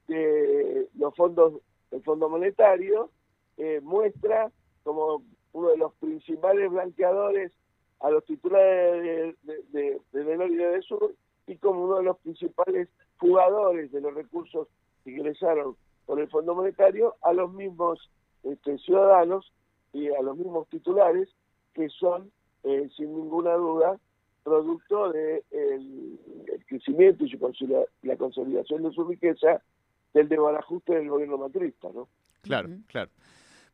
de 0.08 0.88
los 0.94 1.14
fondos 1.14 1.60
del 1.90 2.02
Fondo 2.04 2.30
Monetario, 2.30 3.10
eh, 3.58 3.80
muestra 3.82 4.50
como 4.82 5.24
uno 5.52 5.68
de 5.68 5.76
los 5.76 5.92
principales 5.96 6.70
blanqueadores 6.70 7.52
a 8.00 8.08
los 8.08 8.24
titulares 8.24 9.36
de, 9.42 9.62
de, 9.72 10.00
y 10.14 10.56
de 10.56 10.82
Sur 10.82 11.14
y 11.46 11.56
como 11.56 11.84
uno 11.84 11.96
de 11.96 12.04
los 12.04 12.18
principales 12.20 12.88
jugadores 13.18 13.92
de 13.92 14.00
los 14.00 14.14
recursos 14.14 14.68
que 15.04 15.10
ingresaron 15.10 15.76
por 16.06 16.18
el 16.18 16.30
Fondo 16.30 16.54
Monetario 16.54 17.14
a 17.20 17.34
los 17.34 17.52
mismos 17.52 18.10
este, 18.42 18.78
ciudadanos 18.78 19.52
y 19.92 20.08
a 20.08 20.22
los 20.22 20.36
mismos 20.36 20.68
titulares 20.68 21.28
que 21.74 21.88
son, 21.88 22.30
eh, 22.64 22.88
sin 22.96 23.14
ninguna 23.14 23.54
duda, 23.54 23.98
producto 24.42 25.10
del 25.10 25.12
de 25.12 25.44
el 25.50 26.64
crecimiento 26.66 27.24
y 27.24 28.06
la 28.06 28.16
consolidación 28.16 28.82
de 28.82 28.92
su 28.92 29.04
riqueza 29.04 29.60
del 30.14 30.28
desbarajuste 30.28 30.94
del 30.94 31.08
gobierno 31.08 31.36
matrista, 31.36 31.88
¿no? 31.92 32.08
Claro, 32.42 32.70
claro. 32.86 33.10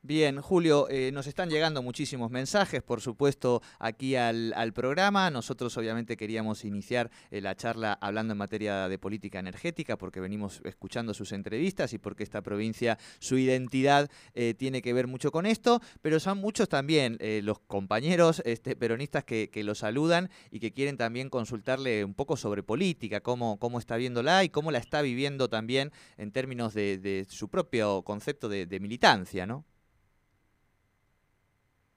Bien, 0.04 0.40
Julio, 0.40 0.88
eh, 0.90 1.12
nos 1.12 1.28
están 1.28 1.48
llegando 1.48 1.80
muchísimos 1.80 2.28
mensajes, 2.28 2.82
por 2.82 3.00
supuesto, 3.00 3.62
aquí 3.78 4.16
al, 4.16 4.72
programa. 4.74 5.30
Nosotros 5.30 5.76
obviamente 5.76 6.16
queríamos 6.16 6.64
iniciar 6.64 7.08
eh, 7.30 7.40
la 7.40 7.54
charla 7.54 7.92
hablando 8.00 8.32
en 8.32 8.38
materia 8.38 8.88
de 8.88 8.98
política 8.98 9.38
energética, 9.38 9.96
porque 9.96 10.18
venimos 10.18 10.60
escuchando 10.64 11.14
sus 11.14 11.30
entrevistas 11.30 11.92
y 11.92 11.98
porque 11.98 12.24
esta 12.24 12.42
provincia, 12.42 12.98
su 13.20 13.38
identidad 13.38 14.10
eh, 14.34 14.54
tiene 14.54 14.82
que 14.82 14.92
ver 14.92 15.06
mucho 15.06 15.30
con 15.30 15.46
esto, 15.46 15.80
pero 16.00 16.18
son 16.18 16.38
muchos 16.38 16.68
también 16.68 17.16
los 17.44 17.60
compañeros 17.60 18.42
este, 18.44 18.74
peronistas 18.74 19.22
que, 19.22 19.50
lo 19.62 19.76
saludan 19.76 20.30
y 20.50 20.58
que 20.58 20.72
quieren 20.72 20.96
también 20.96 21.30
consultarle 21.30 22.04
un 22.04 22.14
poco 22.14 22.36
sobre 22.36 22.64
política, 22.64 23.20
cómo, 23.20 23.56
cómo 23.60 23.78
está 23.78 23.96
viéndola 23.96 24.42
y 24.42 24.48
cómo 24.48 24.72
la 24.72 24.78
está 24.78 25.00
viviendo 25.00 25.48
también 25.48 25.92
en 26.16 26.32
términos 26.32 26.74
de, 26.74 27.24
su 27.28 27.48
propio 27.48 28.02
concepto 28.02 28.48
de 28.48 28.80
militancia, 28.80 29.46
¿no? 29.46 29.64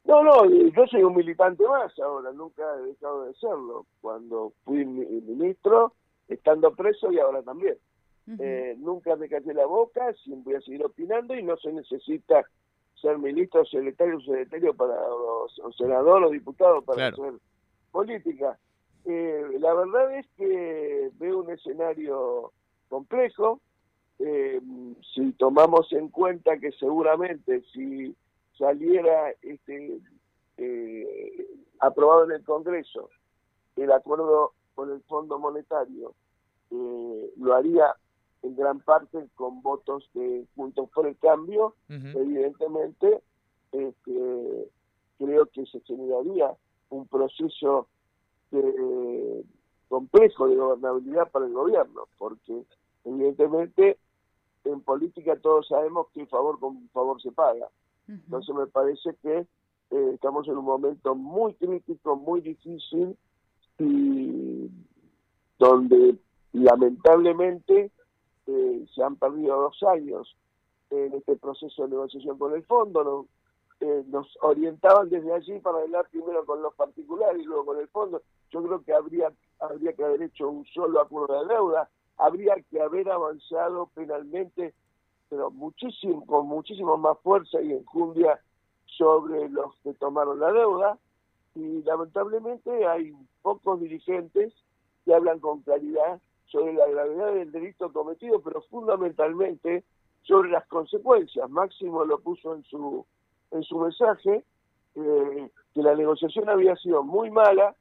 No, 0.05 0.23
no, 0.23 0.45
yo 0.45 0.87
soy 0.87 1.03
un 1.03 1.15
militante 1.15 1.67
más 1.67 1.97
ahora, 1.99 2.31
nunca 2.31 2.63
he 2.77 2.89
dejado 2.89 3.25
de 3.25 3.33
serlo. 3.35 3.85
Cuando 4.01 4.53
fui 4.63 4.85
ministro, 4.85 5.93
estando 6.27 6.75
preso 6.75 7.11
y 7.11 7.19
ahora 7.19 7.41
también. 7.41 7.77
eh, 8.39 8.75
nunca 8.79 9.15
me 9.15 9.29
callé 9.29 9.53
la 9.53 9.65
boca, 9.65 10.13
siempre 10.23 10.53
voy 10.53 10.55
a 10.55 10.65
seguir 10.65 10.83
opinando 10.83 11.35
y 11.35 11.43
no 11.43 11.57
se 11.57 11.71
necesita 11.71 12.43
ser 13.01 13.17
ministro, 13.17 13.65
secretario, 13.65 14.19
secretario 14.21 14.73
para, 14.73 14.95
o, 14.95 15.47
senador 15.77 16.23
o 16.23 16.29
diputado 16.29 16.81
para 16.81 17.07
hacer 17.07 17.33
política. 17.91 18.57
Eh, 19.05 19.43
la 19.59 19.73
verdad 19.73 20.17
es 20.17 20.27
que 20.37 21.11
veo 21.19 21.39
un 21.39 21.49
escenario 21.51 22.51
complejo. 22.89 23.59
Eh, 24.17 24.59
si 25.13 25.33
tomamos 25.33 25.91
en 25.93 26.09
cuenta 26.09 26.57
que 26.57 26.71
seguramente 26.71 27.61
si 27.73 28.15
saliera 28.57 29.31
este 29.41 29.99
eh, 30.57 31.47
aprobado 31.79 32.25
en 32.25 32.31
el 32.31 32.43
Congreso 32.43 33.09
el 33.75 33.91
acuerdo 33.91 34.53
con 34.73 34.91
el 34.91 35.01
Fondo 35.03 35.39
Monetario, 35.39 36.13
eh, 36.71 37.33
lo 37.37 37.53
haría 37.53 37.95
en 38.41 38.55
gran 38.55 38.79
parte 38.79 39.27
con 39.35 39.61
votos 39.61 40.09
de 40.13 40.45
Juntos 40.55 40.89
por 40.93 41.07
el 41.07 41.17
Cambio, 41.17 41.75
evidentemente 41.89 43.21
este, 43.71 44.69
creo 45.17 45.45
que 45.47 45.65
se 45.65 45.79
generaría 45.81 46.53
un 46.89 47.07
proceso 47.07 47.87
de, 48.51 49.43
complejo 49.87 50.47
de 50.47 50.55
gobernabilidad 50.55 51.31
para 51.31 51.45
el 51.45 51.53
gobierno, 51.53 52.03
porque 52.17 52.63
evidentemente 53.03 53.97
en 54.63 54.81
política 54.81 55.35
todos 55.37 55.67
sabemos 55.67 56.07
que 56.13 56.25
favor 56.27 56.59
con 56.59 56.87
favor 56.89 57.21
se 57.21 57.31
paga. 57.31 57.69
Entonces 58.07 58.55
me 58.55 58.67
parece 58.67 59.15
que 59.21 59.47
eh, 59.91 60.11
estamos 60.13 60.47
en 60.47 60.57
un 60.57 60.65
momento 60.65 61.15
muy 61.15 61.53
crítico, 61.55 62.15
muy 62.15 62.41
difícil 62.41 63.17
y 63.79 64.69
donde 65.57 66.15
lamentablemente 66.53 67.91
eh, 68.47 68.85
se 68.93 69.03
han 69.03 69.15
perdido 69.15 69.61
dos 69.61 69.83
años 69.83 70.35
en 70.89 71.13
este 71.13 71.35
proceso 71.35 71.83
de 71.83 71.89
negociación 71.89 72.37
con 72.37 72.53
el 72.53 72.63
fondo. 72.65 73.27
Eh, 73.81 74.03
nos 74.07 74.27
orientaban 74.41 75.09
desde 75.09 75.33
allí 75.33 75.59
para 75.59 75.79
hablar 75.79 76.07
primero 76.09 76.45
con 76.45 76.61
los 76.61 76.73
particulares 76.75 77.41
y 77.41 77.45
luego 77.45 77.65
con 77.65 77.79
el 77.79 77.87
fondo. 77.89 78.21
Yo 78.51 78.63
creo 78.63 78.83
que 78.83 78.93
habría, 78.93 79.33
habría 79.59 79.93
que 79.93 80.03
haber 80.03 80.21
hecho 80.21 80.49
un 80.49 80.65
solo 80.67 81.01
acuerdo 81.01 81.41
de 81.41 81.53
deuda, 81.53 81.89
habría 82.17 82.55
que 82.69 82.81
haber 82.81 83.09
avanzado 83.09 83.89
penalmente 83.93 84.73
pero 85.29 85.51
muchísimo, 85.51 86.25
con 86.25 86.47
muchísimo 86.47 86.97
más 86.97 87.17
fuerza 87.19 87.61
y 87.61 87.71
enjundia 87.71 88.39
sobre 88.85 89.49
los 89.49 89.75
que 89.83 89.93
tomaron 89.93 90.39
la 90.39 90.51
deuda 90.51 90.97
y 91.55 91.83
lamentablemente 91.83 92.85
hay 92.85 93.13
pocos 93.41 93.79
dirigentes 93.79 94.53
que 95.05 95.13
hablan 95.13 95.39
con 95.39 95.61
claridad 95.61 96.19
sobre 96.47 96.73
la 96.73 96.87
gravedad 96.87 97.33
del 97.33 97.51
delito 97.51 97.91
cometido, 97.91 98.41
pero 98.41 98.61
fundamentalmente 98.63 99.83
sobre 100.23 100.49
las 100.49 100.65
consecuencias. 100.67 101.49
Máximo 101.49 102.05
lo 102.05 102.19
puso 102.19 102.55
en 102.55 102.63
su 102.63 103.05
en 103.51 103.63
su 103.63 103.79
mensaje 103.79 104.43
eh, 104.95 105.49
que 105.73 105.81
la 105.81 105.95
negociación 105.95 106.49
había 106.49 106.75
sido 106.77 107.03
muy 107.03 107.29
mala 107.29 107.75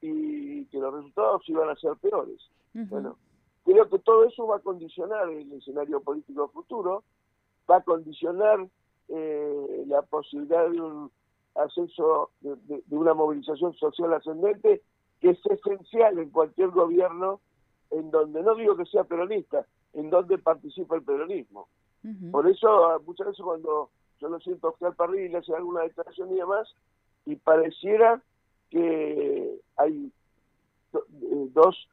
y 0.00 0.64
que 0.66 0.78
los 0.78 0.94
resultados 0.94 1.48
iban 1.48 1.68
a 1.68 1.76
ser 1.76 1.94
peores. 1.96 2.40
Bueno, 2.72 3.16
Creo 3.64 3.88
que 3.88 3.98
todo 3.98 4.24
eso 4.24 4.46
va 4.46 4.56
a 4.56 4.60
condicionar 4.60 5.28
el 5.28 5.52
escenario 5.52 6.00
político 6.00 6.48
futuro, 6.48 7.04
va 7.70 7.76
a 7.76 7.82
condicionar 7.82 8.66
eh, 9.08 9.84
la 9.86 10.02
posibilidad 10.02 10.68
de 10.68 10.80
un 10.80 11.10
ascenso, 11.54 12.30
de, 12.40 12.82
una 12.90 13.14
movilización 13.14 13.74
social 13.74 14.12
ascendente, 14.14 14.82
que 15.20 15.30
es 15.30 15.46
esencial 15.46 16.18
en 16.18 16.30
cualquier 16.30 16.70
gobierno 16.70 17.40
en 17.90 18.10
donde, 18.10 18.42
no 18.42 18.54
digo 18.54 18.76
que 18.76 18.86
sea 18.86 19.04
peronista, 19.04 19.66
en 19.92 20.10
donde 20.10 20.38
participa 20.38 20.96
el 20.96 21.02
peronismo. 21.02 21.68
Por 22.30 22.48
eso, 22.48 23.02
muchas 23.04 23.26
veces 23.26 23.44
cuando 23.44 23.90
yo 24.20 24.28
lo 24.28 24.40
siento 24.40 24.68
a 24.68 24.70
Oscar 24.70 24.94
Parrilla 24.94 25.40
hace 25.40 25.54
alguna 25.54 25.82
declaración 25.82 26.32
y 26.32 26.36
demás, 26.36 26.74
y 27.26 27.36
pareciera 27.36 28.22
que 28.70 29.60
hay 29.76 30.10
dos, 31.52 31.88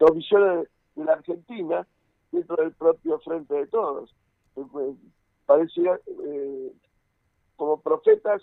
dos 0.00 0.16
visiones 0.16 0.68
de 0.96 1.04
la 1.04 1.12
Argentina 1.12 1.86
dentro 2.32 2.56
del 2.56 2.72
propio 2.72 3.20
frente 3.20 3.54
de 3.54 3.66
todos. 3.68 4.12
Pues, 4.54 4.96
parecía 5.46 6.00
como 7.56 7.80
profetas 7.80 8.42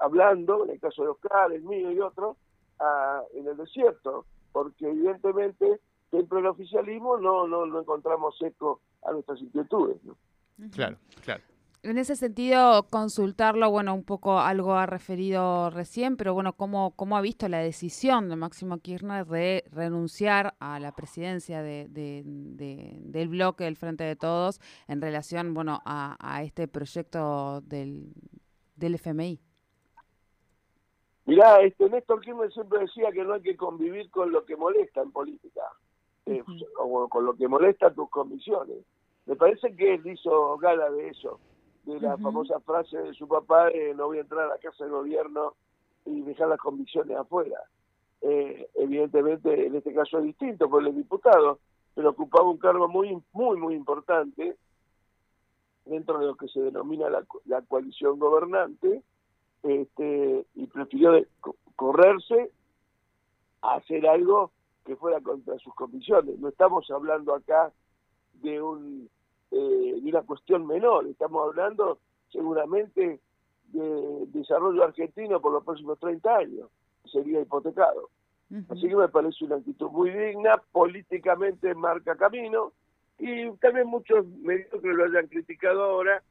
hablando, 0.00 0.64
en 0.64 0.70
el 0.70 0.80
caso 0.80 1.02
de 1.02 1.08
Oscar, 1.08 1.52
el 1.52 1.62
mío 1.62 1.90
y 1.92 2.00
otros, 2.00 2.36
en 3.34 3.46
el 3.46 3.56
desierto, 3.56 4.26
porque 4.52 4.88
evidentemente 4.88 5.80
dentro 6.10 6.38
del 6.38 6.46
oficialismo 6.46 7.18
no, 7.18 7.46
no, 7.46 7.66
no 7.66 7.80
encontramos 7.80 8.36
eco 8.42 8.80
a 9.04 9.12
nuestras 9.12 9.40
inquietudes. 9.40 9.98
Claro, 10.74 10.96
claro. 11.24 11.42
En 11.86 11.98
ese 11.98 12.16
sentido, 12.16 12.88
consultarlo, 12.90 13.70
bueno, 13.70 13.94
un 13.94 14.02
poco 14.02 14.40
algo 14.40 14.74
ha 14.74 14.86
referido 14.86 15.70
recién, 15.70 16.16
pero 16.16 16.34
bueno, 16.34 16.54
¿cómo, 16.54 16.96
cómo 16.96 17.16
ha 17.16 17.20
visto 17.20 17.48
la 17.48 17.60
decisión 17.60 18.28
de 18.28 18.34
Máximo 18.34 18.78
Kirchner 18.78 19.24
de 19.24 19.62
renunciar 19.70 20.54
a 20.58 20.80
la 20.80 20.90
presidencia 20.90 21.62
de, 21.62 21.86
del 21.88 23.28
bloque 23.28 23.62
del 23.62 23.76
Frente 23.76 24.02
de 24.02 24.16
Todos 24.16 24.60
en 24.88 25.00
relación, 25.00 25.54
bueno, 25.54 25.80
a, 25.84 26.16
a 26.18 26.42
este 26.42 26.66
proyecto 26.66 27.60
del, 27.60 28.12
del 28.74 28.96
FMI? 28.96 29.38
Mirá, 31.26 31.60
este, 31.60 31.88
Néstor 31.88 32.20
Kirchner 32.20 32.52
siempre 32.52 32.80
decía 32.80 33.12
que 33.12 33.22
no 33.22 33.34
hay 33.34 33.42
que 33.42 33.56
convivir 33.56 34.10
con 34.10 34.32
lo 34.32 34.44
que 34.44 34.56
molesta 34.56 35.02
en 35.02 35.12
política, 35.12 35.62
eh, 36.26 36.42
o 36.80 37.08
con 37.08 37.24
lo 37.24 37.36
que 37.36 37.46
molesta 37.46 37.94
tus 37.94 38.10
convicciones. 38.10 38.78
Me 39.26 39.36
parece 39.36 39.76
que 39.76 39.94
él 39.94 40.04
hizo 40.04 40.58
gala 40.58 40.90
de 40.90 41.10
eso, 41.10 41.38
de 41.86 42.00
la 42.00 42.16
famosa 42.18 42.60
frase 42.60 42.98
de 42.98 43.14
su 43.14 43.28
papá, 43.28 43.68
no 43.94 44.06
voy 44.06 44.18
a 44.18 44.22
entrar 44.22 44.46
a 44.46 44.48
la 44.48 44.58
casa 44.58 44.84
de 44.84 44.90
gobierno 44.90 45.54
y 46.04 46.20
dejar 46.22 46.48
las 46.48 46.58
convicciones 46.58 47.16
afuera. 47.16 47.58
Eh, 48.22 48.68
evidentemente, 48.74 49.66
en 49.66 49.76
este 49.76 49.94
caso 49.94 50.18
es 50.18 50.24
distinto, 50.24 50.68
porque 50.68 50.88
él 50.88 50.90
es 50.90 50.96
diputado, 50.96 51.60
pero 51.94 52.10
ocupaba 52.10 52.50
un 52.50 52.58
cargo 52.58 52.88
muy, 52.88 53.22
muy, 53.32 53.56
muy 53.56 53.74
importante 53.74 54.56
dentro 55.84 56.18
de 56.18 56.26
lo 56.26 56.34
que 56.34 56.48
se 56.48 56.60
denomina 56.60 57.08
la, 57.08 57.24
la 57.44 57.62
coalición 57.62 58.18
gobernante, 58.18 59.02
este, 59.62 60.46
y 60.54 60.66
prefirió 60.66 61.24
correrse 61.76 62.50
a 63.62 63.76
hacer 63.76 64.06
algo 64.08 64.50
que 64.84 64.96
fuera 64.96 65.20
contra 65.20 65.58
sus 65.58 65.74
convicciones. 65.74 66.38
No 66.38 66.48
estamos 66.48 66.90
hablando 66.90 67.34
acá 67.34 67.72
de, 68.34 68.60
un, 68.60 69.08
eh, 69.50 70.00
de 70.02 70.10
una 70.10 70.22
cuestión 70.22 70.66
menor, 70.66 71.06
estamos 71.06 71.48
hablando 71.48 71.98
seguramente 72.30 73.20
de 73.68 74.26
desarrollo 74.26 74.84
argentino 74.84 75.40
por 75.40 75.52
los 75.52 75.64
próximos 75.64 75.98
30 75.98 76.36
años, 76.36 76.68
sería 77.04 77.40
hipotecado. 77.40 78.10
Así 78.68 78.88
que 78.88 78.94
me 78.94 79.08
parece 79.08 79.44
una 79.44 79.56
actitud 79.56 79.90
muy 79.90 80.10
digna, 80.10 80.62
políticamente 80.70 81.74
marca 81.74 82.14
camino, 82.14 82.72
y 83.18 83.50
también 83.56 83.88
muchos 83.88 84.24
medios 84.26 84.80
que 84.80 84.88
lo 84.88 85.04
hayan 85.04 85.26
criticado 85.26 85.82
ahora, 85.82 86.22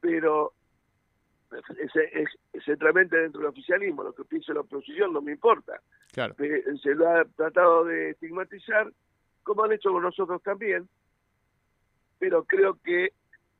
pero 0.00 0.52
es, 1.78 2.64
centralmente 2.64 3.16
dentro 3.16 3.40
del 3.40 3.50
oficialismo, 3.50 4.02
lo 4.02 4.12
que 4.12 4.24
piense 4.24 4.54
la 4.54 4.60
oposición 4.60 5.12
no 5.12 5.20
me 5.20 5.32
importa. 5.32 5.80
Claro. 6.12 6.34
Se 6.82 6.94
lo 6.94 7.08
ha 7.08 7.24
tratado 7.36 7.84
de 7.84 8.10
estigmatizar, 8.10 8.92
como 9.42 9.64
han 9.64 9.72
hecho 9.72 9.92
con 9.92 10.02
nosotros 10.02 10.42
también, 10.42 10.88
pero 12.20 12.44
creo 12.44 12.78
que 12.84 13.14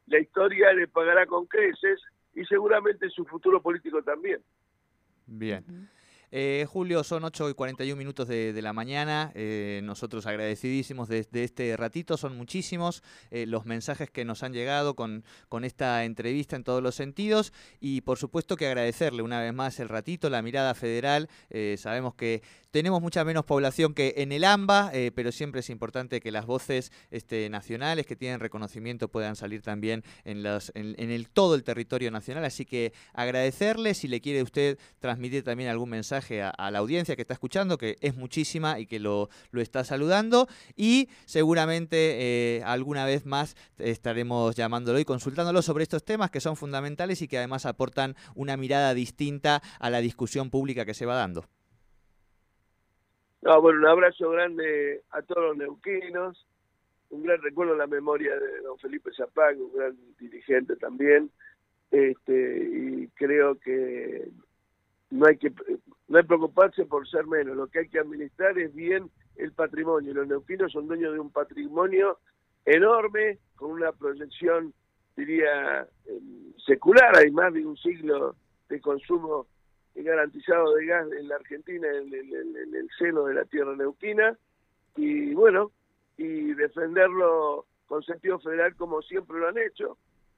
la 0.07 0.21
historia 0.21 0.73
le 0.73 0.87
pagará 0.87 1.27
con 1.27 1.47
creces 1.47 1.99
y 2.35 2.45
seguramente 2.45 3.09
su 3.11 3.25
futuro 3.25 3.61
político 3.61 4.03
también. 4.03 4.41
Bien. 5.27 5.89
Eh, 6.33 6.67
Julio, 6.71 7.03
son 7.03 7.25
8 7.25 7.51
y 7.51 7.55
41 7.55 7.97
minutos 7.97 8.29
de, 8.29 8.61
la 8.63 8.73
mañana. 8.73 9.33
Eh, 9.35 9.81
nosotros 9.83 10.27
agradecidísimos 10.27 11.09
de, 11.09 11.27
este 11.33 11.77
ratito, 11.77 12.17
son 12.17 12.37
muchísimos 12.37 13.03
eh, 13.31 13.47
los 13.47 13.67
mensajes 13.67 14.11
que 14.11 14.25
nos 14.25 14.43
han 14.43 14.53
llegado 14.53 14.95
con, 14.95 15.25
con 15.49 15.65
esta 15.65 16.05
entrevista 16.05 16.57
en 16.57 16.65
todos 16.65 16.83
los 16.83 16.95
sentidos. 16.95 17.53
Y 17.81 18.03
por 18.03 18.19
supuesto 18.19 18.57
que 18.57 18.67
agradecerle 18.67 19.23
una 19.23 19.41
vez 19.41 19.53
más 19.53 19.81
el 19.81 19.89
ratito, 19.89 20.31
la 20.31 20.43
mirada 20.43 20.75
federal. 20.75 21.29
sabemos 21.77 22.15
que 22.15 22.43
tenemos 22.71 23.03
mucha 23.03 23.25
menos 23.25 23.45
población 23.45 23.95
que 23.95 24.15
en 24.19 24.31
el 24.31 24.45
AMBA, 24.45 24.93
pero 25.15 25.33
siempre 25.33 25.61
es 25.61 25.71
importante 25.71 26.21
que 26.21 26.31
las 26.31 26.47
voces 26.47 26.93
este, 27.11 27.49
nacionales 27.49 28.07
que 28.07 28.15
tienen 28.15 28.39
reconocimiento 28.39 29.09
puedan 29.09 29.35
salir 29.35 29.63
también 29.63 30.05
en, 30.25 30.47
en 30.47 31.11
el, 31.11 31.29
todo 31.29 31.55
el 31.55 31.65
territorio 31.65 32.11
nacional. 32.11 32.45
Así 32.45 32.65
que 32.65 32.93
agradecerle 33.13 33.95
si 33.95 34.07
le 34.07 34.21
quiere 34.21 34.43
usted 34.43 34.79
transmitir 35.01 35.43
también 35.43 35.71
algún 35.71 35.91
mensaje 35.91 36.20
a, 36.43 36.71
la 36.71 36.79
audiencia 36.79 37.17
que 37.17 37.23
está 37.23 37.35
escuchando, 37.35 37.79
que 37.79 37.97
es 38.01 38.17
muchísima 38.17 38.79
y 38.79 38.87
que 38.87 38.99
lo, 39.01 39.29
lo 39.51 39.61
está 39.61 39.85
saludando. 39.85 40.47
Y 40.77 41.09
seguramente 41.25 41.97
eh, 42.21 42.63
alguna 42.65 43.05
vez 43.05 43.27
más 43.27 43.57
estaremos 43.79 44.55
llamándolo 44.55 44.99
y 44.99 45.05
consultándolo 45.05 45.63
sobre 45.63 45.83
estos 45.83 46.05
temas 46.05 46.31
que 46.31 46.41
son 46.41 46.57
fundamentales 46.57 47.23
y 47.23 47.29
que 47.29 47.39
además 47.39 47.67
aportan 47.67 48.15
una 48.35 48.57
mirada 48.57 48.95
distinta 48.95 49.63
a 49.79 49.91
la 49.91 50.01
discusión 50.01 50.51
pública 50.51 50.85
que 50.85 50.95
se 50.95 51.07
va 51.07 51.15
dando. 51.15 51.45
No, 53.43 53.61
bueno, 53.63 53.81
un 53.81 53.87
abrazo 53.87 54.31
grande 54.31 55.03
a 55.11 55.23
todos 55.23 55.49
los 55.49 55.57
neuquinos, 55.57 56.47
un 57.09 57.23
gran 57.23 57.41
recuerdo 57.41 57.73
en 57.73 57.79
la 57.79 57.87
memoria 57.87 58.39
de 58.39 58.61
don 58.61 58.79
Felipe 58.79 59.11
Zapag, 59.17 59.59
un 59.59 59.73
gran 59.73 59.97
dirigente 60.19 60.77
también, 60.77 61.31
este, 61.91 62.69
y 62.71 63.09
creo 63.15 63.59
que 63.59 64.29
no 65.11 65.27
hay 65.27 65.37
que 65.37 65.53
no 66.09 66.19
hay 66.19 66.25
preocuparse 66.25 66.85
por 66.87 67.09
ser 67.09 67.27
menos, 67.27 67.57
lo 67.57 67.69
que 67.69 67.81
hay 67.81 67.89
que 67.89 68.01
administrar 68.01 68.59
es 68.59 68.75
bien 68.75 69.11
el 69.37 69.53
patrimonio. 69.53 70.13
Los 70.13 70.27
neuquinos 70.27 70.73
son 70.73 70.89
dueños 70.89 71.13
de 71.13 71.21
un 71.21 71.31
patrimonio 71.31 72.19
enorme, 72.65 73.39
con 73.55 73.71
una 73.71 73.93
proyección, 73.93 74.75
diría, 75.17 75.87
em, 76.07 76.53
secular, 76.67 77.17
hay 77.17 77.31
más 77.31 77.53
de 77.55 77.65
un 77.65 77.77
siglo 77.77 78.35
de 78.69 78.81
consumo 78.81 79.47
garantizado 79.95 80.75
de 80.75 80.87
gas 80.87 81.07
en 81.13 81.29
la 81.29 81.37
Argentina, 81.37 81.87
en, 81.89 82.13
el 82.13 82.89
seno 82.99 83.25
de 83.27 83.35
la 83.35 83.45
tierra 83.45 83.77
neuquina, 83.77 84.37
y 84.97 85.35
bueno, 85.35 85.73
y 86.17 86.55
defenderlo 86.55 87.67
con 87.87 88.03
sentido 88.03 88.39
federal 88.39 88.75
como 88.77 89.03
siempre 89.03 89.39
lo 89.39 89.49
han 89.49 89.59
hecho. 89.59 89.97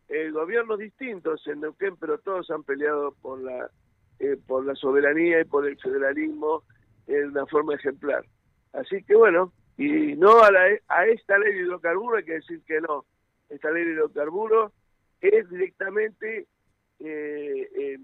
El 0.08 0.32
gobiernos 0.32 0.78
distintos 0.78 1.46
en 1.46 1.60
Neuquén, 1.60 1.96
pero 1.96 2.18
todos 2.18 2.50
han 2.50 2.64
peleado 2.64 3.14
por 3.22 3.40
la 3.40 3.70
eh, 4.18 4.36
por 4.46 4.64
la 4.64 4.74
soberanía 4.74 5.40
y 5.40 5.44
por 5.44 5.66
el 5.66 5.78
federalismo 5.78 6.62
en 7.06 7.28
una 7.28 7.46
forma 7.46 7.74
ejemplar. 7.74 8.24
Así 8.72 9.02
que 9.02 9.14
bueno, 9.14 9.52
y 9.76 10.14
no 10.16 10.42
a, 10.42 10.50
la, 10.50 10.60
a 10.88 11.06
esta 11.06 11.38
ley 11.38 11.52
de 11.52 11.60
hidrocarburos 11.60 12.18
hay 12.18 12.24
que 12.24 12.34
decir 12.34 12.62
que 12.66 12.80
no. 12.80 13.04
Esta 13.48 13.70
ley 13.70 13.84
de 13.84 13.92
hidrocarburos 13.92 14.72
es 15.20 15.48
directamente 15.50 16.46
eh, 17.00 17.98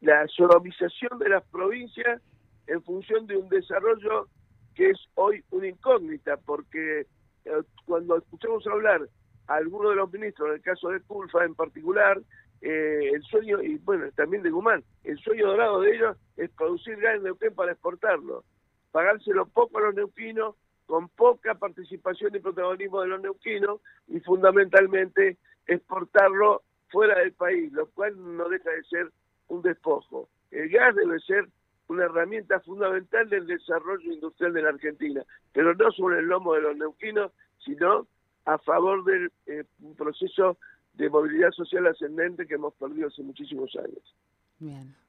la 0.00 0.26
sodomización 0.28 1.18
de 1.18 1.28
las 1.28 1.44
provincias 1.48 2.20
en 2.66 2.82
función 2.82 3.26
de 3.26 3.36
un 3.36 3.48
desarrollo 3.48 4.28
que 4.74 4.90
es 4.90 4.98
hoy 5.14 5.42
una 5.50 5.68
incógnita, 5.68 6.36
porque 6.36 7.06
eh, 7.44 7.62
cuando 7.86 8.18
escuchamos 8.18 8.66
hablar 8.66 9.08
a 9.48 9.54
algunos 9.54 9.90
de 9.90 9.96
los 9.96 10.12
ministros, 10.12 10.48
en 10.48 10.54
el 10.56 10.62
caso 10.62 10.88
de 10.90 11.00
Culfa 11.00 11.44
en 11.44 11.54
particular, 11.54 12.20
eh, 12.60 13.10
el 13.12 13.22
sueño, 13.22 13.62
y 13.62 13.76
bueno, 13.78 14.10
también 14.14 14.42
de 14.42 14.50
Guzmán, 14.50 14.82
el 15.04 15.18
sueño 15.18 15.48
dorado 15.48 15.80
de 15.80 15.94
ellos 15.94 16.16
es 16.36 16.50
producir 16.50 16.96
gas 16.98 17.16
en 17.16 17.24
Neuquén 17.24 17.54
para 17.54 17.72
exportarlo, 17.72 18.44
pagárselo 18.92 19.46
poco 19.46 19.78
a 19.78 19.82
los 19.82 19.94
neuquinos, 19.94 20.54
con 20.86 21.08
poca 21.08 21.54
participación 21.54 22.34
y 22.34 22.38
protagonismo 22.38 23.02
de 23.02 23.08
los 23.08 23.20
neuquinos, 23.20 23.80
y 24.08 24.20
fundamentalmente 24.20 25.36
exportarlo 25.66 26.62
fuera 26.88 27.18
del 27.18 27.32
país, 27.32 27.72
lo 27.72 27.86
cual 27.90 28.14
no 28.36 28.48
deja 28.48 28.70
de 28.70 28.84
ser 28.84 29.10
un 29.48 29.62
despojo. 29.62 30.28
El 30.50 30.68
gas 30.70 30.94
debe 30.94 31.18
ser 31.20 31.48
una 31.88 32.04
herramienta 32.04 32.60
fundamental 32.60 33.28
del 33.28 33.46
desarrollo 33.46 34.12
industrial 34.12 34.52
de 34.52 34.62
la 34.62 34.70
Argentina, 34.70 35.22
pero 35.52 35.74
no 35.74 35.90
sobre 35.92 36.18
el 36.20 36.26
lomo 36.26 36.54
de 36.54 36.62
los 36.62 36.76
neuquinos, 36.76 37.32
sino 37.64 38.06
a 38.44 38.58
favor 38.58 39.04
del 39.04 39.30
eh, 39.46 39.64
proceso 39.96 40.56
de 40.96 41.10
movilidad 41.10 41.50
social 41.52 41.86
ascendente 41.86 42.46
que 42.46 42.54
hemos 42.54 42.74
perdido 42.74 43.08
hace 43.08 43.22
muchísimos 43.22 43.74
años. 43.76 44.02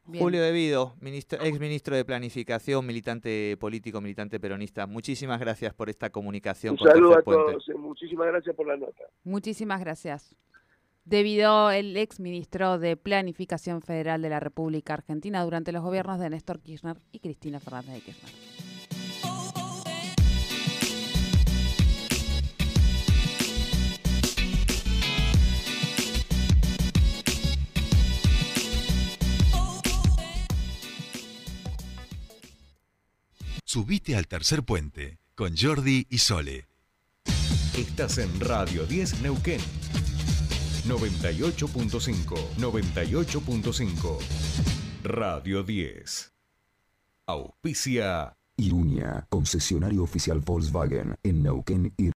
Julio 0.05 0.41
Devido, 0.41 0.93
ministro, 1.01 1.39
ex 1.41 1.59
ministro 1.59 1.95
de 1.95 2.05
Planificación, 2.05 2.85
militante 2.85 3.55
político, 3.57 4.01
militante 4.01 4.39
peronista. 4.39 4.87
Muchísimas 4.87 5.39
gracias 5.39 5.73
por 5.73 5.89
esta 5.89 6.09
comunicación. 6.09 6.73
Un 6.73 6.87
saludo 6.87 7.17
a 7.17 7.21
todos, 7.21 7.67
eh, 7.69 7.73
muchísimas 7.75 8.27
gracias 8.27 8.55
por 8.55 8.67
la 8.67 8.77
nota. 8.77 9.03
Muchísimas 9.23 9.79
gracias. 9.79 10.35
Debido 11.05 11.71
el 11.71 11.95
ex 11.95 12.19
ministro 12.19 12.79
de 12.79 12.97
Planificación 12.97 13.81
Federal 13.81 14.21
de 14.21 14.29
la 14.29 14.41
República 14.41 14.93
Argentina 14.93 15.41
durante 15.43 15.71
los 15.71 15.81
gobiernos 15.81 16.19
de 16.19 16.29
Néstor 16.29 16.59
Kirchner 16.59 16.97
y 17.13 17.19
Cristina 17.19 17.61
Fernández 17.61 17.93
de 17.93 18.01
Kirchner. 18.01 18.56
Subite 33.69 34.15
al 34.15 34.29
tercer 34.29 34.63
puente 34.63 35.19
con 35.35 35.57
Jordi 35.57 36.07
y 36.09 36.19
Sole. 36.19 36.69
Estás 37.77 38.17
en 38.17 38.39
Radio 38.39 38.85
10 38.85 39.23
Neuquén. 39.23 39.59
98.5, 40.87 42.55
98.5. 42.59 44.19
Radio 45.03 45.63
10. 45.63 46.33
Auspicia. 47.25 48.37
Iruña, 48.55 49.27
concesionario 49.29 50.01
oficial 50.01 50.39
Volkswagen 50.39 51.17
en 51.21 51.43
Neuquén 51.43 51.93
y 51.97 52.11